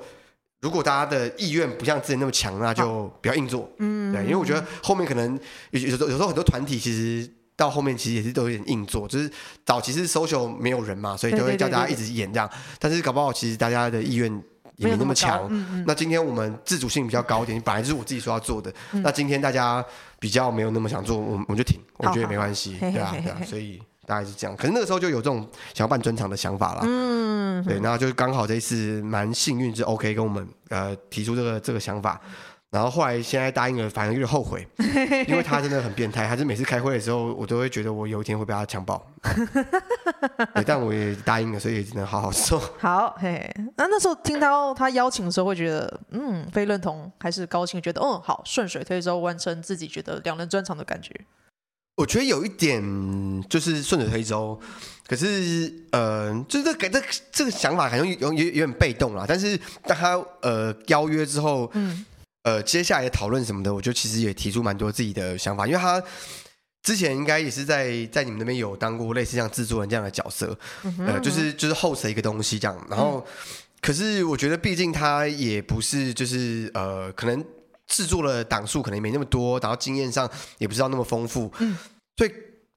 [0.60, 3.70] 如果大家的意愿不像之前那么强，那就不要硬做。
[3.78, 5.38] 嗯，对，因为我觉得后面可能
[5.70, 9.30] 有有时候有时候很多团体其实到后面其实也是都有点硬做，就是
[9.64, 12.50] 早期是 social 没有人嘛，所以都会叫大家一直演这样。
[12.80, 14.42] 但是搞不好其实大家的意愿
[14.78, 15.42] 也没那么强。
[15.42, 18.72] 那，嗯、那今天我们自主性比较高一点，本来就是我自己说要做的。
[18.92, 19.84] 嗯、那今天大家
[20.18, 23.80] 比较没有那么想做，我我们就停，我觉得没关系，对啊，对啊，所以。
[24.08, 26.80] 大概是这样，可是那个时候就有这种想要办专场的想法啦。
[26.84, 32.18] 嗯，对，然后就刚好这一次蛮幸运，是 OK 跟我们呃提出这个这个想法，
[32.70, 34.66] 然后后来现在答应了，反而有点后悔，
[35.26, 39.02] 因为他真的很变态，他是每次开会的时候，我都会觉得我有一天会被他强暴。
[40.66, 42.60] 但我也答应了，所以也只能好好说。
[42.78, 47.80] 好，嘿，那那时候听到他邀请的时候，会觉得嗯，非认同还是高兴？
[47.80, 51.18] 觉得嗯，好，顺水推舟完成自己觉得两人专场的感觉。
[51.96, 52.80] 我觉得有一点
[53.48, 54.60] 就是顺水推舟，
[55.08, 57.02] 可是呃，就是这个这
[57.32, 59.24] 这个想法好像有有有点被动啦。
[59.26, 62.06] 但是当他呃邀约之后，嗯，
[62.42, 66.02] 呃，接下来的讨论什么的，我就其实也提出蛮多自己的想法，因为他
[66.82, 70.46] 之前应该也是在在你们那边有当过类似像制作人这样的角色，
[70.84, 72.86] 嗯哼嗯哼呃，就是就是 host 一个东西这样。
[72.88, 73.32] 然后，嗯、
[73.80, 77.44] 可是我觉得毕竟他也不是就是呃可能。
[77.90, 81.74] 制作的档数可能没那么多，然后经验上也不知道那么丰富，嗯，
[82.18, 82.30] 所以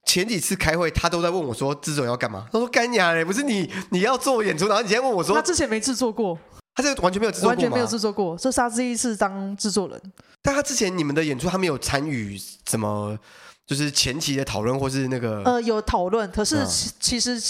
[0.06, 2.48] 前几次开会他都在问我说制作人要干嘛？
[2.50, 6.40] 他说干娘嘞，不是你你要做演出，然后你今天问我说他之前没制作过，
[6.76, 10.02] 他这个完全没有制作过，完全没有制作过，这是他第一次当制作人。
[10.42, 13.18] 但他之前你们的演出他没有参与什么，
[13.66, 16.66] 就是前期的讨论或是那个呃有讨论，可是
[17.00, 17.42] 其实。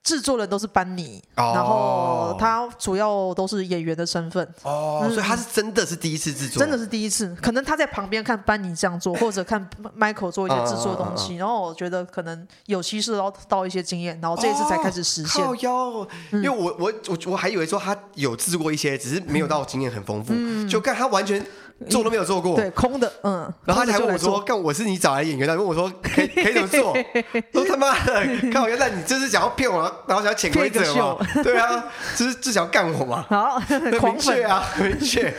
[0.00, 4.42] 嗯制作人都是班尼，哦、然后他主要都是演员的身份。
[4.62, 7.36] 哦，嗯、所以他是真的是第一次制作，真的是第一次。
[7.40, 15.44] 可能他在旁边看班尼这样做，或者看 Michael 做一些制作东西，哦、然后我觉得可能有稀释到到一些经验，然后这一次才开始实现。
[15.44, 21.44] 哦哟，因为我我我我还以为说他有制作过一些，只是没有到经验很丰富，嗯、就看他完全。
[21.88, 23.50] 做都没有做过，对，空的，嗯。
[23.64, 26.96] 然后他还问我说：“干，我是你找来演员的，问我说可以可以怎么做？”
[27.52, 31.16] 都他妈的，看我原来你就是想要骗我，然后想要潜规则嘛？
[31.42, 31.84] 对啊，
[32.16, 33.24] 就是就想要干我嘛？
[33.30, 35.32] 好，很明确啊，很明确。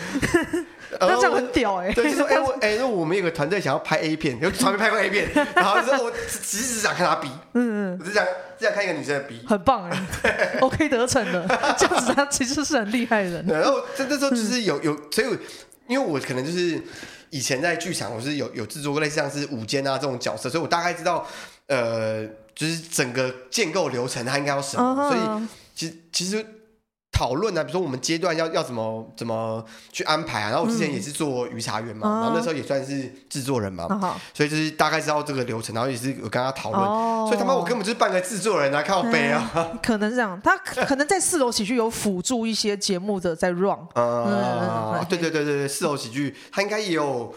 [0.99, 1.91] 那这样很屌哎。
[1.93, 8.25] 对，就说哎我哎，那我们有个团队想要拍 A 片，有从来没拍过 A 片，然后说我只是想看他逼，嗯嗯，我只想
[8.59, 13.45] 只想看一个女生的逼，很棒哎，OK 得逞的，这样子他其实是很厉害的人。
[13.47, 15.27] 然后这这时候就是有有，所以。
[15.91, 16.81] 因为我可能就是
[17.29, 21.27] 以前在剧场，我是有有制作过类似像是舞间啊这种角色，所以我大概知道，
[21.67, 22.25] 呃，
[22.55, 26.45] 就是整个建构流程它应该要什么所以其实其实。
[27.11, 30.49] 讨论啊，比如说我们阶段要要怎么怎么去安排啊。
[30.49, 33.99] 然后我之前也是做鱼茶园嘛，嗯、然后那时候也算是制作人嘛，嗯、
[34.33, 36.81] 所以就是大概知道这个流程，然后也是有跟他讨论。
[36.81, 39.79] 哦、所以他妈我根本就是半个制作人啊，靠背啊、嗯。
[39.83, 43.77] 可能是这样，他可能在四楼喜剧有辅助一些节目的在 run。
[43.95, 47.35] 嗯，对对对对对，四楼喜剧他应该也有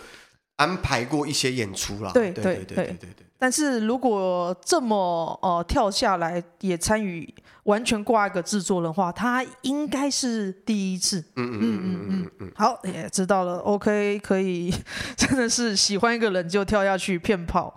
[0.57, 2.11] 安排过一些演出啦。
[2.15, 3.24] 对对对对对对。
[3.45, 7.29] 但是如果这么呃跳下来也参与
[7.65, 11.23] 完全挂一个制作的话，他应该是第一次。
[11.37, 12.53] 嗯嗯嗯嗯嗯嗯。
[12.57, 13.59] 好，也知道了。
[13.59, 14.75] OK，可以，
[15.15, 17.77] 真的是喜欢一个人就跳下去骗炮。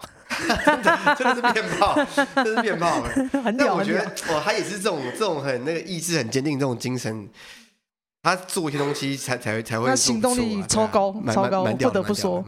[0.66, 1.94] 真的真的是骗炮，
[2.42, 3.04] 真是骗炮。
[3.58, 7.28] 但我觉得哇，他也是这种这种很那个意志很坚定这种精神，
[8.24, 9.90] 他做一些东西才才会才会。
[9.90, 12.42] 那行动力超高超高，不得不说。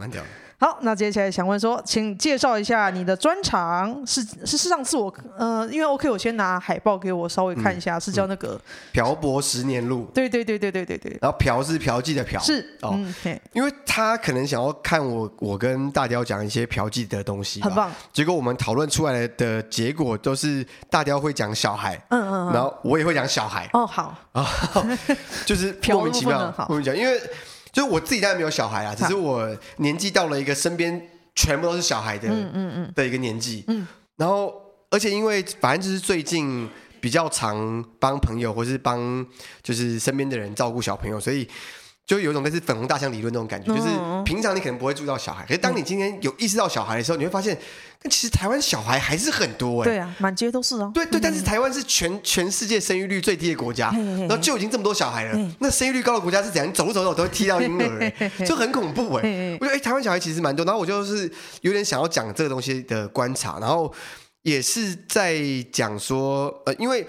[0.60, 8.58] 好，那接下来想问说，请介绍一下你的专长是是上次我呃，因为 OK，我先拿海报给我稍微看一下，嗯、是叫那个
[8.92, 10.04] 《漂泊十年路》。
[10.12, 11.18] 对对对对对对对。
[11.22, 12.38] 然后嫖是嫖妓的嫖。
[12.42, 12.90] 是哦，
[13.24, 17.90] 嗯、因为他可能想要看我我跟大雕讲一些嫖妓的东西，很棒。
[18.12, 23.66] 结果我们讨论出来的结果都是大雕会讲小孩，嗯嗯，嗯然后我也会讲小孩。
[23.72, 24.46] 哦，好啊，
[25.46, 27.18] 就是莫名其妙， 莫名其妙，因为。
[27.72, 34.54] 就是我自己当然没有小孩啊，只是我年纪到了一个身边全部都是小孩的，嗯嗯嗯的一个年纪，嗯，然后
[34.90, 36.68] 而且因为反正就是最近
[37.00, 39.26] 比较常帮朋友或是帮
[39.62, 41.48] 就是身边的人照顾小朋友，所以。
[42.10, 43.88] 就有一种类似粉红大象理论那种感觉，就是
[44.24, 47.56] 平常你可能不会注意到小孩，可是当你今天有意识到小孩的时候，你会发现，
[48.02, 49.84] 但其实台湾小孩还是很多哎。
[49.84, 50.90] 对啊，满街都是哦。
[50.92, 56.66] 对对，但是台湾是全全世界生育率最低的国家，然后就已经这么多小孩了，那生育率高的国家是怎样？
[56.66, 58.12] 你走路走走都会踢到婴儿，
[58.44, 59.56] 就很恐怖哎。
[59.60, 61.30] 我觉得哎，台湾小孩其实蛮多，然后我就是
[61.60, 63.94] 有点想要讲这个东西的观察，然后
[64.42, 65.40] 也是在
[65.70, 67.06] 讲说，呃，因为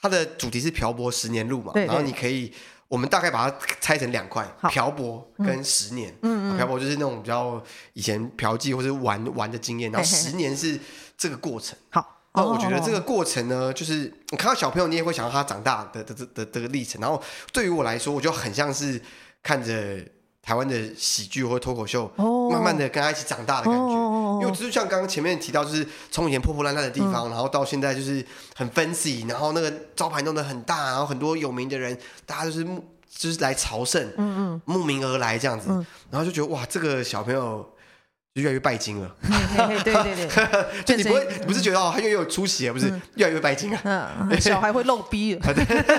[0.00, 2.52] 它的主题是漂泊十年路嘛，然后你可以。
[2.88, 6.14] 我们大概把它拆成两块，漂泊跟十年。
[6.22, 7.62] 嗯嗯，漂泊就是那种比较
[7.94, 10.78] 以前嫖妓或者玩玩的经验，然后十年是
[11.16, 11.76] 这个过程。
[11.90, 17.00] 好，那我觉得这个过程呢，就是你看到小朋友，你也会想到他长大的的的这个历程。
[17.00, 17.20] 然后
[17.52, 19.00] 对于我来说，我就很像是
[19.42, 20.04] 看着
[20.44, 22.10] 台湾的喜剧或脱口秀，
[22.50, 23.94] 慢慢的跟他一起长大的感觉。
[24.34, 28.24] 因为就是像刚刚前面提到，就是从以前破破烂烂的地方，然后到现在就是
[28.54, 32.64] 很 fancy，然后那个招牌弄得很大，然后很多有名的人，大家就是
[33.08, 35.68] 就是来朝圣，嗯嗯，慕名而来这样子，
[36.10, 37.66] 然后就觉得哇，这个小朋友
[38.34, 39.16] 就越来越拜金了，
[39.84, 40.28] 对对对，
[40.84, 45.38] 就你不会不是觉得哦，他越有出息，不是越来越拜金啊，嗯，小孩会露逼，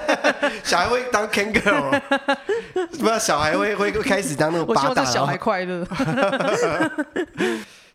[0.62, 1.98] 小孩会当 Ken girl，
[3.00, 5.88] 不是小孩会会会开始当那种八大，小孩快乐。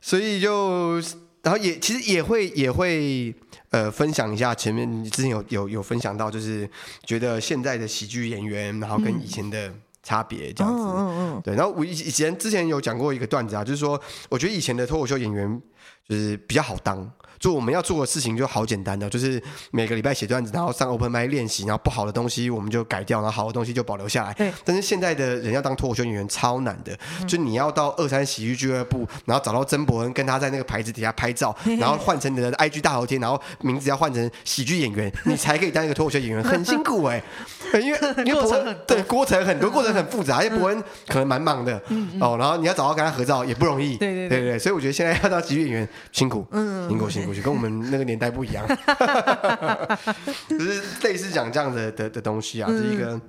[0.00, 0.94] 所以就，
[1.42, 3.34] 然后也其实也会也会
[3.72, 6.66] 呃分享一下前面你之前有有有分享到，就是
[7.04, 9.70] 觉得现在的喜剧演员，然后跟以前的
[10.10, 11.54] 差别这样子，嗯嗯嗯，对。
[11.54, 15.62] 然后我以以前之前有讲过一个段子啊，就是说我觉得以前的脱口秀演员
[16.08, 17.08] 就是比较好当。
[17.40, 24.34] 就我们要做的事情就好简单的，就是每个礼拜写段子，然后上 open mic 练习，然后不好的东西我们就改掉，然后好的东西就保留下来。
[24.34, 24.52] 对。
[24.62, 37.22] 但是现在的人要当脱口秀演员超难的，嗯、就你要到二三喜剧俱乐部，然后找到曾伯恩跟他在那个牌子底下拍照， 然后换成你的 IG 大头贴，然后名字要换成喜剧演员， 你才可以当一个脱口秀演员，很辛苦哎、
[37.72, 37.80] 欸。
[37.80, 43.96] 因为因为博恩对过程很多，过程很复杂，因为伯恩可能蛮忙的、嗯嗯、哦，然后你要找到跟他合照也不容易。
[43.96, 48.10] 对对对，对对对，所以我觉得现在要当喜剧演员辛苦，嗯，辛苦辛苦，跟我们那个。
[48.10, 48.66] 年代不一样，
[50.48, 53.20] 就是类似讲这样的的的东西啊，是一个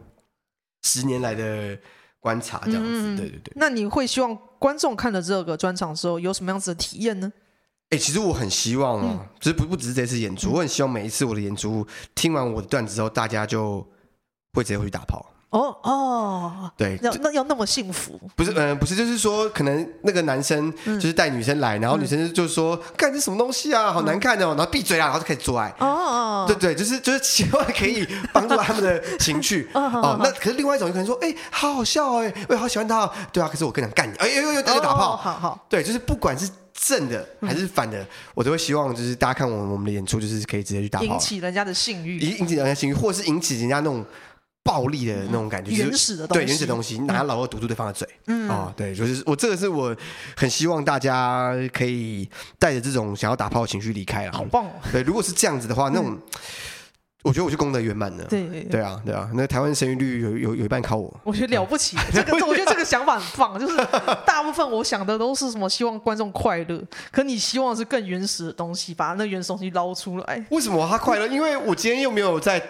[0.82, 1.78] 十年来的
[2.20, 3.54] 观察这样子，对对对。
[3.56, 7.32] 那你会希望观众看了这个专场之后有什么样子的体验呢？
[7.91, 11.86] 哎，其实我很希望哦，就是不不只是这次演出，我很希望每一次我的演出
[12.16, 13.88] 听完我的段子之后，大家就
[14.54, 15.24] 会直接回去打炮。
[15.52, 18.18] 哦哦，对，要那要那么幸福？
[18.38, 25.68] 不是，嗯，不是，就是说，可能那个男生就是带女生来，然后女生就说：“干这什么东西啊，好难看哦！”然后闭嘴啊，然后就开始做爱。
[25.80, 29.68] 哦哦，对对，就是就是希望可以帮助他们的 情趣。
[29.76, 34.16] 哦，那可是另外一种，有可能说：“哎，好好笑哎，我也好喜欢他。”对啊，可是我更想干你。
[34.20, 35.18] 哎呦呦呦，大家打炮。
[35.18, 44.06] 好好，对，就是不管是正的还是反的，我都会希望就是大家看我们我们的演出，就是可以直接去打炮，引起人家的性欲，引引起人家性欲，或者是引起人家那种。
[44.64, 49.95] 暴力的那种感觉，原始的东西，对原始的东西，拿老二堵住对方的嘴，嗯，哦，对，就是我这个是我
[50.36, 54.72] 很希望大家可以带着这种想要打炮的情绪离开了，好棒哦！
[54.91, 56.16] 对，如果是这样子的话，那种
[57.24, 63.76] 我觉得我就功德圆满了，对对啊对啊，那台湾生育率有有有一半靠我，我觉得了不起，这个我觉得这个 想法很棒，就是
[64.28, 70.45] 大部分我想的都是什么希望观众快乐，可你希望是更原始的东西，把那原始东西捞出来。
[70.51, 71.26] 为什么他快乐？
[71.28, 72.62] 因为我今天又没有在。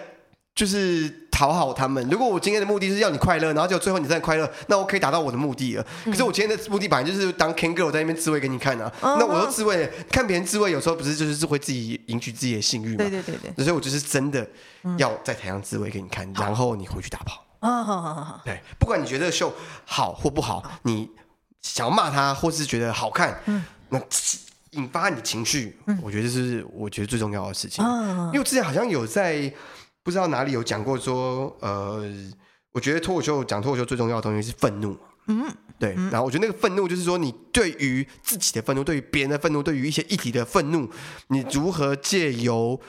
[0.54, 2.06] 就是讨好他们。
[2.10, 5.86] 如果我今天的目的是要你快乐，然后就最后你真的快乐，那我可以达到我的目的了。
[6.04, 8.92] 可是我今天的目的本来就是当 Ken girl 在那边自慰给你看啊。
[9.00, 12.96] 那我都自慰，看别人自慰，有时候不是就是会自己赢取自己的性欲嘛？
[12.98, 13.64] 对对对对。
[13.64, 14.46] 所以我就是真的
[14.98, 17.44] 要在台上自慰给你看，然后你回去打炮。
[17.60, 18.40] 啊好好好。
[18.44, 19.52] 对，不管你觉得秀
[19.86, 21.08] 好或不好，你
[21.62, 23.40] 想要骂他或是觉得好看，
[23.88, 24.00] 那
[24.72, 27.84] 引发你情绪，嗯、我觉得这是我觉得最重要的事情。
[27.84, 29.52] 嗯、因为之前好像有在
[30.02, 32.04] 不知道哪里有讲过说，呃，
[32.72, 34.96] 我觉得脱口秀讲脱口秀最重要的东西是愤怒。
[35.28, 35.44] 嗯，
[35.78, 35.94] 对。
[36.10, 40.90] 然后我觉得那个愤怒就是说，你对于自己的愤怒，对于别人的愤怒，对于一些议题的愤怒，
[41.28, 42.80] 你如何借由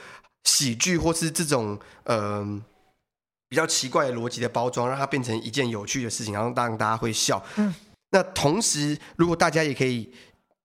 [0.43, 2.43] 喜剧或是这种呃
[3.47, 7.43] 比较奇怪的逻辑的包装，让它变成一件有趣的事情，然后让大家会笑。
[7.57, 7.73] 嗯。
[8.09, 10.11] 那同时，如果大家也可以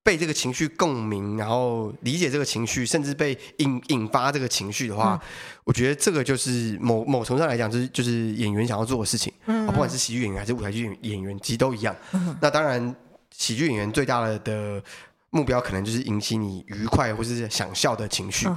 [0.09, 5.29] 被这个情绪共鸣，然后理解这个情绪，甚至被引引发这个情绪的话，嗯、
[5.65, 9.31] 我觉得这个就是某某程度上来讲，就是就是演员想要做的事情。
[9.45, 11.95] 嗯，不管是喜剧演员还是舞台剧演演员，其实都一样。
[12.13, 12.97] 嗯、那当然，
[13.37, 14.83] 喜剧演员最大的的
[15.29, 18.49] 目标可能就是引起你愉快或是想笑的情绪。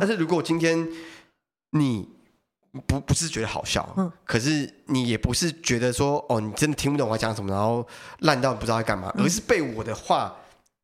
[0.00, 0.88] 但是如果今天
[1.70, 2.08] 你
[2.88, 7.86] 不不是觉得好笑，嗯，可是你也不是觉得说哦，你真的听不懂我讲什么，然后
[8.22, 10.34] 烂到不知道在干嘛，而是被我的话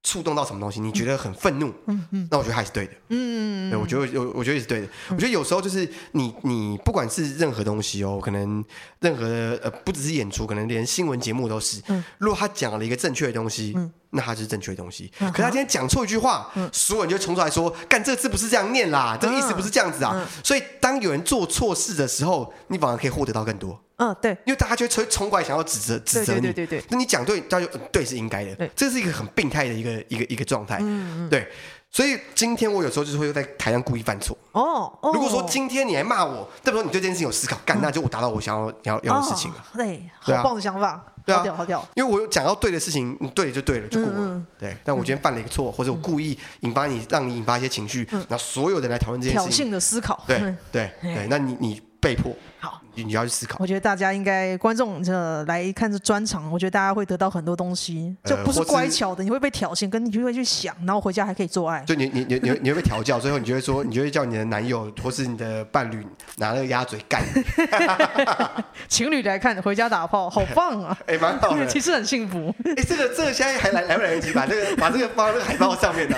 [0.03, 4.88] 触动到什么东西，你觉得很愤怒，嗯嗯，那我觉得还是对的，嗯，对，我觉得有，我觉得也是对的。
[5.11, 8.64] 我觉得有时候就是你你不管是任何东西哦，可能
[9.00, 13.92] 任何的呃不只是演出，可能连新闻节目都是，嗯，如果他讲了一个正确的东西，嗯。
[14.14, 20.12] 那他就是正确的东西，可是他今天讲错一句话，嗯、所有人就冲出来说：“干，这个字不是这样念啦，这个意思不是这样子啊。
[20.14, 23.82] 嗯”所以当有人做错事的时候，你反而可以获得到更多。
[24.05, 30.78] 嗯，对，因为大家就会冲冲过来想要指责指责你，对对对对，那你讲对，大家就对是应该的，对，这是一个很病态的一个一个一个状态。
[30.80, 31.46] 嗯嗯，对。
[31.94, 34.34] 所以今天我有时候就是会在台上故意犯错。
[34.53, 39.62] 哦，如果说今天你还骂我，代表你对这件事情有思考，干，那就我达到我想要要要的事情了。
[39.74, 41.05] 对，好棒的想法。
[41.26, 41.88] 对啊，好屌，好屌。
[41.94, 44.42] 因为我有讲到对的事情，对就对了，就过了。
[44.59, 49.57] 对，但我今天犯了一个错，或者我故意引发你，让你引发一些情绪，然后所有人来讨论这件事情。
[49.59, 50.24] 挑衅的思考。
[50.26, 50.38] 对
[50.72, 52.34] 对对， 那你你被迫。
[52.62, 53.56] 好，你要去思考。
[53.58, 61.80] 我觉得大家应该观众这来看这专场，我觉得大家会得到很多东西，就不是乖巧的，你会被挑衅，跟你就会去想，然后回家还可以做爱。
[61.80, 66.06] 就你你你你你会被调教，最后你就会说，你就会叫你的男友或是你的伴侣
[66.36, 67.20] 拿那个鸭嘴干。
[68.86, 70.96] 情侣来看，回家打炮，好棒啊！
[71.06, 72.54] 哎，蛮好的，其实很幸福。
[72.76, 76.16] 哎，这个这个现在还来来不来得及把这个 把这个放到这个海报上面呢？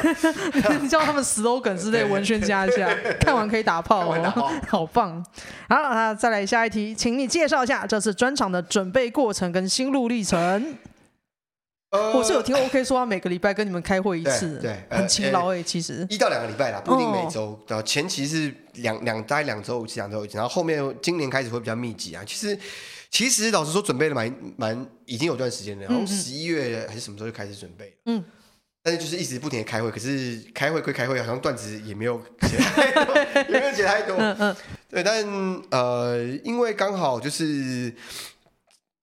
[0.82, 2.86] 你叫他们 slogan 之类文宣加一下，
[3.18, 5.24] 看完可以打炮哦，好棒。
[5.68, 7.14] 好，那再来下一题，请。
[7.18, 10.76] 你介绍一下这次专场的准备过程跟心路历程。
[11.90, 17.56] 呃，我是有听 OK 说他每个礼拜跟你们开会一次，对，对很勤劳哎，其实一到两个礼拜啦，不一定每周。
[17.68, 22.24] 然后前期是两两大概两周一次，两周一次，然后后面今年开始会比较密集啊。
[22.26, 22.58] 其实
[23.10, 28.24] 其实老实说，准备的蛮蛮已经有段时间了，然后十一月还是什么时候就开始准备嗯。
[28.86, 33.16] 但是就是一直不停的开会，可是开会归开会，好像段子也没有写太多，
[33.48, 34.14] 也没有写太多。
[34.18, 34.56] 嗯嗯。
[34.90, 35.24] 对，但
[35.70, 37.90] 呃，因为刚好就是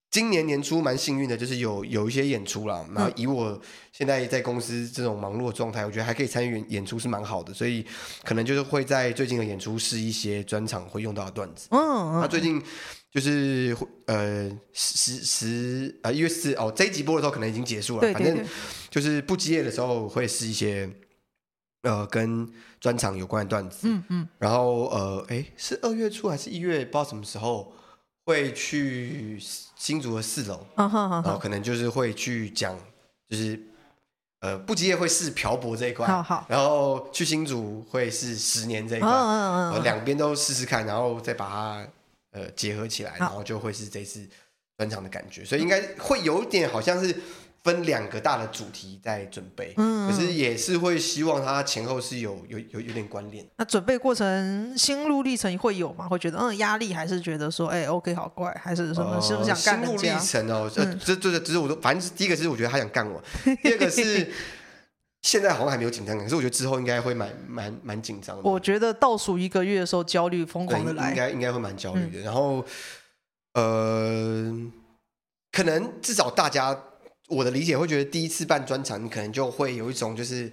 [0.08, 2.86] 今年年初蛮幸运的，就是有有一些演出啦。
[2.94, 3.60] 然后以我
[3.90, 7.84] 现在在公司这种忙碌的状态，我觉得还可以参与演出是蛮好的，所以
[8.22, 11.66] 可能就是会在最近的演出试一些专场会用到的段子。
[11.72, 12.20] 嗯。
[12.20, 12.62] 那最近。
[13.12, 13.76] 就是
[14.06, 18.00] 呃十十啊一月四哦，这一集播的时候可能已经结束了。
[18.00, 18.46] 对对对，反正
[18.92, 20.88] 就是不积业的时候会是一些
[21.82, 22.46] 呃跟
[22.78, 23.88] 专场有关的段子。
[23.88, 24.28] 嗯嗯。
[24.38, 27.72] 然后呃哎是二月初还是一月不知道什么时候
[28.26, 30.66] 会去新竹的四楼。
[30.76, 32.78] 然后可能就是会去讲
[33.28, 33.58] 就是
[34.40, 36.06] 呃不积业会是漂泊这一块。
[36.06, 36.46] 好好。
[36.48, 39.08] 然后去新竹会是十年这一块。
[39.08, 41.86] 嗯嗯，两边都试试看，然后再把它。
[42.34, 44.26] 呃，结合起来，然后就会是这次
[44.78, 47.14] 专场的感觉，所以应该会有点好像是
[47.64, 53.46] 分两个大的主题在准备，嗯，可是也是会希望它前后是有有有有点关联。
[53.56, 56.08] 那准备过程心路历程会有吗？
[56.08, 59.20] 会觉得嗯压力，还是觉得说哎 OK 好怪，还是什么？
[59.20, 59.86] 是不是想干？
[59.86, 63.22] 心路历程哦，这这这这是我都反正第一个是我觉得他想干我，
[63.62, 64.30] 第二个是。
[65.24, 68.42] 现在好像还没有紧张感，可是我觉得之后应该会蛮蛮蛮紧张的。
[68.42, 72.18] 我觉得倒数一个月的时候，焦虑疯狂的来，应该应该会蛮焦虑的。
[72.18, 72.64] 嗯、然后，
[73.54, 74.52] 呃，
[75.52, 76.76] 可能至少大家
[77.32, 80.52] 我的理解会觉得，第一次办专场，你可能就会有一种就是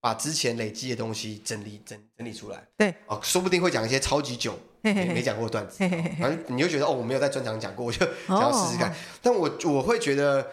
[0.00, 2.62] 把之前累积的东西整理整整理出来。
[2.76, 5.78] 对哦，说不定会讲一些超级久 没讲过的段子，
[6.20, 8.90] 反正你就觉得哦，我没有在专场讲过，我就想要试试看。
[8.90, 10.46] 哦、但我我会觉得。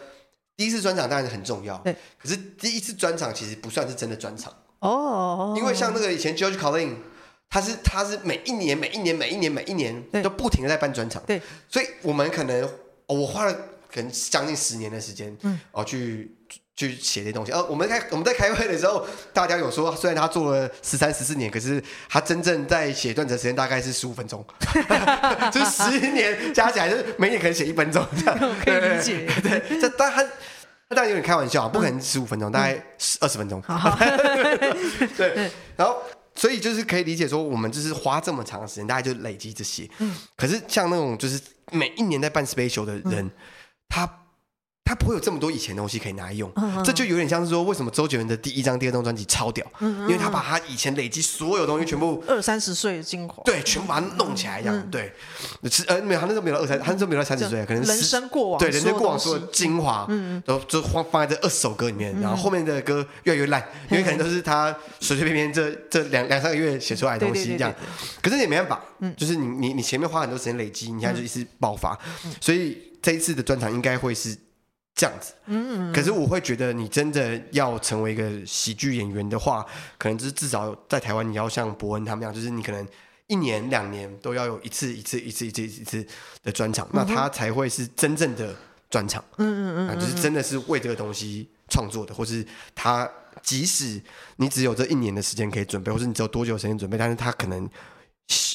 [0.54, 1.96] 第一次专场当然很重要，对。
[2.18, 6.94] 可是第一次专场其实不算是真的专场哦，因为像那个以前 George Carlin，
[7.48, 11.40] 他是他是每一年每一年每一年每一年都不停的在办专场，对。
[11.70, 12.68] 所以我们可能
[13.06, 13.56] 我花了
[13.92, 16.36] 可能将近十年的时间，嗯，哦去。
[16.74, 24.42] 去写这些东西，呃，我们开我们在开会的时候，大家有说，虽然他做了十三十四年，可是他真正在写段子的时间大概是十五分钟，
[25.52, 29.28] 就是十年加起来，就是每年可能写一分钟这样， 可以理解。
[29.42, 30.22] 对，这但他
[30.88, 32.82] 那当然有点开玩笑，不可能十五分钟，大概
[33.20, 33.62] 二十分钟。
[35.14, 36.02] 对，然后
[36.34, 39.86] 所以就是可以理解说，我们就是花这么长的时间，大概就累积这些。
[39.98, 41.38] 嗯可是像那种就是
[41.70, 43.30] 每一年在办 special 的人，
[43.92, 44.18] 他。
[44.84, 54.82] 他不会有这么多以前的东西可以拿来用，嗯嗯，这就有点像是说，为什么周杰伦的第一张、第二张专辑超屌，嗯嗯嗯，因为他把他以前累积所有东西全部二三十岁的精华，对，全部把它弄起来一样，嗯。
[54.82, 55.12] 嗯，对，
[55.70, 67.72] 是呃没有，他那时候没有二三，他那时候没有到三十岁，可能人生过往，对，人生过往所有精华，嗯嗯，然后就放放在这二十首歌里面，然后后面的歌越来越烂，因为可能都是他随随便便这这两两三个月写出来的东西这样，
[68.20, 68.82] 可是也没办法，
[69.16, 71.96] 就是你你你前面花很多时间累积，你现在就一次爆发，
[72.40, 74.38] 所以这一次的专场应该会是。
[74.94, 79.64] 这样子，嗯，嗯，可是我会觉得，你真的要成为一个喜剧演员的话，
[79.96, 82.86] 可能就是至少在台湾，你要像伯恩他们一样，就是你可能
[83.26, 86.06] 一年两年都要有一次一次一次一次一次
[86.42, 88.54] 的专场，那他才会是真正的
[88.90, 93.98] 专场，嗯嗯嗯，就是真的是为这个东西创作的，或是他即使
[94.36, 97.66] 你只有这一年的时间可以准备，或是你只有多久时间准备，但是他可能。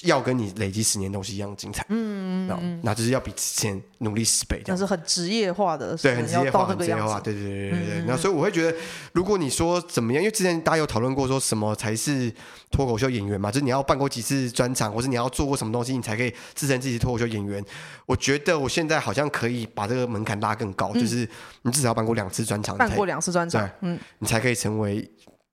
[0.04, 4.76] 要跟你累积十年东西一样精彩，嗯嗯，那就是要比之前努力十倍，这样。
[4.76, 8.04] 那是很职业化的，对，很职业化，很职业化，对对对对对。
[8.08, 8.78] 那所以我会觉得，
[9.14, 12.32] 如果你说怎么样，因为之前大家有讨论过，说什么才是
[12.72, 17.64] 脱口秀演员嘛，就是你要办过几次专场，或是你要做过什么东西，你才可以自称自己脱口秀演员。
[18.06, 21.28] 我觉得我现在好像可以把这个门槛拉更高，就是
[21.64, 25.02] 你至少要办过两次专场，办过两次专场，嗯，你才可以成为，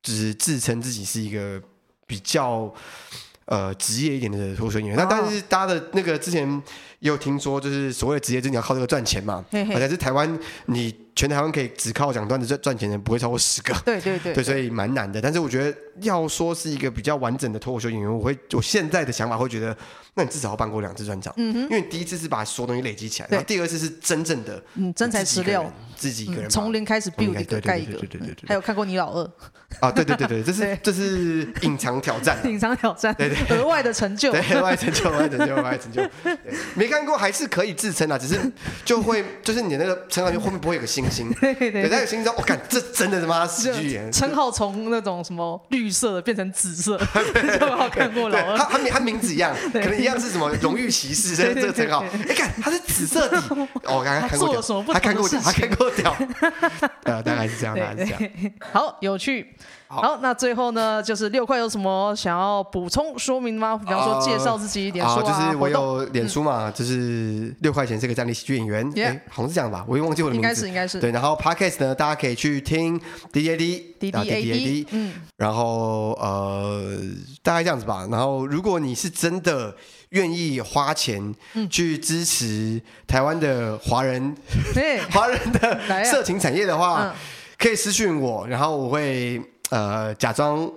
[0.02, 1.60] 就是自称自己是一个
[2.06, 2.72] 比较。
[3.47, 6.49] 呃，职业一点的脱口秀演员，那但是大家的那个之前
[7.01, 11.03] 也有听说，就是所谓的职业，就是你要靠这个赚钱嘛，而且是台湾你。
[11.14, 15.20] 全台湾可以只靠讲段子赚赚钱的人不会超过十个，对对对，对，所以蛮难的。
[15.20, 19.76] 但是我觉得要说是一个比较完整的脱口秀演员，我会我现在的想法会觉得，
[20.14, 29.30] 那你至少要办过两次专场，嗯哼，因为第一次是把所有东西累积起来，然后第二次是真正的嗯真材实料，自己一个人从零开始 build 一个盖一个，对对对对，还有看过你老二。
[29.80, 36.02] 啊，对对对对，这是这是隐藏挑战，隐藏挑战，对对，额外的成就，对额外成就，额外成就，额外成就，
[36.76, 38.38] 没看过还是可以自称啊，只是
[38.84, 41.88] 就会就是你的那个成长就后面不会有个星星，对 对。
[41.88, 46.98] 在有心中，我感这真的他妈喜剧演员，称号从那种什么绿色的变成紫色，
[47.59, 48.57] 就好看过了。
[48.57, 52.05] 他他名他名字一样， 可能一样是什么荣誉骑士这这个称号。
[52.28, 53.36] 哎，看他是紫色底，
[53.84, 56.16] 我刚刚看过屌，他看过他看过屌，
[57.05, 58.32] 呃，大概是这样，大概是这样。
[58.72, 59.55] 好，有趣。
[59.87, 63.76] 好，那最后呢，就是六块有什么想要补充说明吗？
[63.76, 71.01] 比方说介绍自己一点，说就是我有脸书嘛，就是六块钱是个站立喜剧演员，哎，好像是这样吧，我又忘记我的名字，应该是应该是。
[71.01, 71.12] 对。
[71.12, 76.99] 然后 Podcast 呢，大家可以去听 D A D D D A D，嗯，然后呃，
[77.43, 78.09] 大概这样子吧。
[78.11, 79.76] 然后如果你是真的
[80.09, 81.32] 愿意花钱
[81.70, 84.35] 去支持台湾的华人，
[85.12, 87.14] 华人的色情产业的话，
[87.59, 89.41] 可以私讯我，然后我会。
[89.70, 90.70] 呃，假装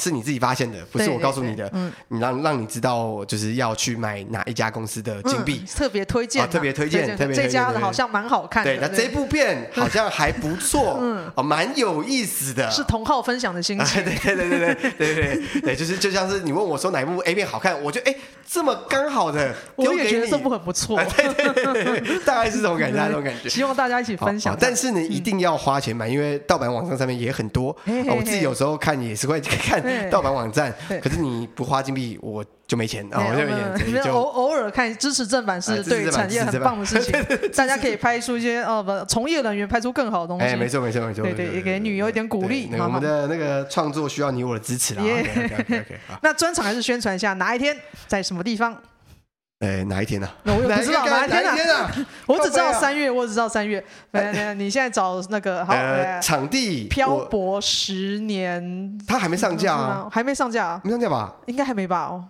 [0.00, 1.70] 是你自己发现的，不是我告诉你的。
[1.74, 8.74] 嗯，你让让你知道，就是要去买哪一家公司的金币，特别推荐，特别推荐，特别这家的好像蛮好看的。
[8.74, 12.70] 对，那这部片好像还不错， 嗯，哦，蛮有意思的。
[12.70, 14.02] 是同号分享的心情。
[14.04, 18.14] 对对对对对对对对，就是就像是你问我说哪一部 A 片好看，我就哎
[18.48, 20.98] 这么刚好的，我也觉得这部很不错。
[21.16, 23.48] 对 对对，大概是这种感觉，这种感觉。
[23.48, 24.56] 希望大家一起分享。
[24.58, 27.76] 但是你一定要花钱买，因为盗版网站上面也很多。
[27.86, 29.80] 我自己有时候看也是会看
[30.10, 30.74] 盗版网站。
[31.02, 33.24] 可是你不花金币，我就没钱啊！
[33.28, 34.12] 我就没钱。
[34.12, 37.12] 偶偶尔看支持正版是对产业很棒的事情，
[37.54, 40.44] 大家可以拍出一些哦不，从业人员拍出更好的东西。
[40.44, 41.22] 哎，没错没错没错。
[41.22, 42.70] 对对，也给女友一点鼓励。
[42.78, 45.02] 我们的那个创作需要你我的支持啦。
[46.22, 47.76] 那专场还是宣传一下，哪一天
[48.06, 48.76] 在什么地方？
[49.60, 50.28] 哎，哪一天呢？
[50.44, 52.06] 我也不知道哪一天呢？
[52.26, 53.84] 我只知道三月，我只知道三月。
[54.56, 55.74] 你现在找那个好
[56.22, 60.08] 场地，漂泊十年，他还没上架啊？
[60.10, 60.80] 还没上架啊？
[60.82, 61.36] 没上架吧？
[61.46, 62.06] 应该还没吧？
[62.06, 62.24] 哦，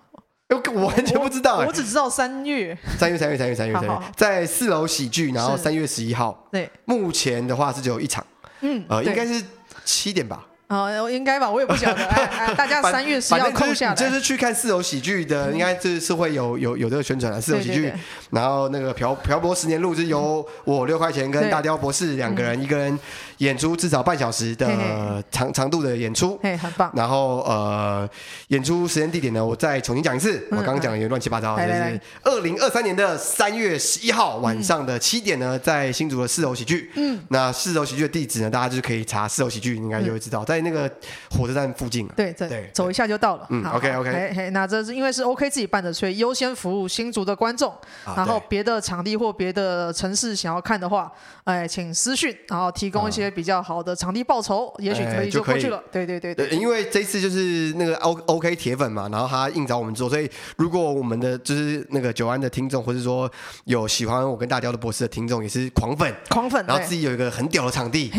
[0.74, 1.58] 我完全不知道。
[1.58, 6.48] 我只知道三月，三月，三月，三月，三月，三月，在四楼喜剧，然后三月十一号。
[6.50, 8.26] 对，目前的话是只有一场。
[8.62, 9.40] 嗯，呃，应该是
[9.84, 10.44] 七点吧。
[10.70, 12.04] 哦，应该吧，我也不晓得。
[12.04, 17.92] 哎哎， 大家三月十一号空下来，就是去看四楼喜剧的，应该这是会有有有这个宣传的四楼喜剧。
[18.30, 22.96] 然后那个漂漂泊十年路是由我六块钱跟大雕博士两个人，一个人
[23.40, 26.92] 演出至少半小时的长长度的演出，嘿，很棒。
[26.94, 28.08] 然后呃，
[28.48, 30.46] 演出时间地点呢，我再重新讲一次。
[30.50, 36.90] 我刚刚讲的也乱七八糟，就是二零二三年的三月十一号晚上的七点呢，在新竹的四楼喜剧。
[36.96, 40.90] 嗯，那四楼喜剧的地址呢，大家就是可以查四楼喜剧，应该就会知道，在那个
[41.30, 42.06] 火车站附近。
[42.08, 43.46] 对对，走一下就到了。
[43.48, 44.12] 嗯，OK OK。
[44.12, 47.72] 嘿嘿，那这是因为是 OK 自己办的，所以优先服务新竹的观众。
[48.04, 51.10] 然后别的场地或别的城市想要看的话，
[51.44, 55.82] 哎，请私讯，然后提供一些比较好的场地报酬，也许可以就过去了。
[55.92, 63.30] 对对对对，因为这次就是那个 O OK 铁粉嘛，然后他硬找我们做，所以如果我们的就是那个九安的听众，或者说
[63.64, 68.10] 有喜欢我跟大雕的博士的听众，也是狂粉，狂粉，然后自己有一个很屌的场地，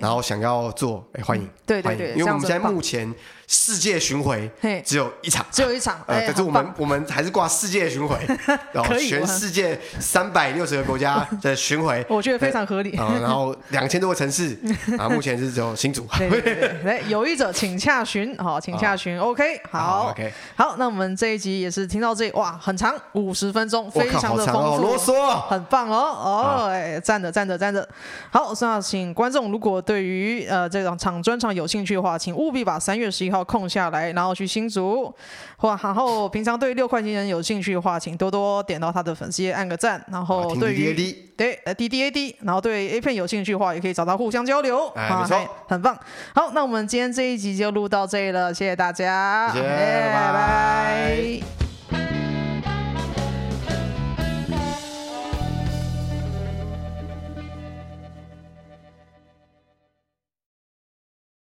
[0.00, 3.12] 然后想要做，哎，欢迎，对对对，因为我们现在目前。
[3.52, 4.48] 世界巡回
[4.84, 6.00] 只有一场，只有一场。
[6.06, 8.16] 呃，可是我们我们还是挂世界巡回，
[8.72, 12.92] 然后全世界三百六十个国家的巡回， 我觉得非常合理。
[12.94, 14.56] 然后两千多个城市，
[14.96, 16.06] 啊，目前是只有新竹。
[16.16, 19.18] 对来有意者请洽询，好，请洽询。
[19.18, 27.88] OK，好，OK，好，那我们这一集也是听到这里，哇，很长，五十分钟，非常的丰富，啰嗦，很棒哦，哦，哎，站着站着站着。
[28.30, 33.39] 好，那请观众如果对于呃这场场专场有兴趣的话，请务必把三月十一号。
[33.44, 35.14] 空下来，然后去新竹，
[35.56, 45.38] 或然后平常对六块钱人有兴趣的话，请多多点到他的粉丝页按个赞，然后对于对呃 D D A D，然后对 A 片有兴趣的话，也可以找他互相交流，哎，没错，
[45.68, 45.98] 很棒。
[46.34, 51.69] 好，那我们今天这一集就录到这里了，谢谢大家，谢谢，拜拜。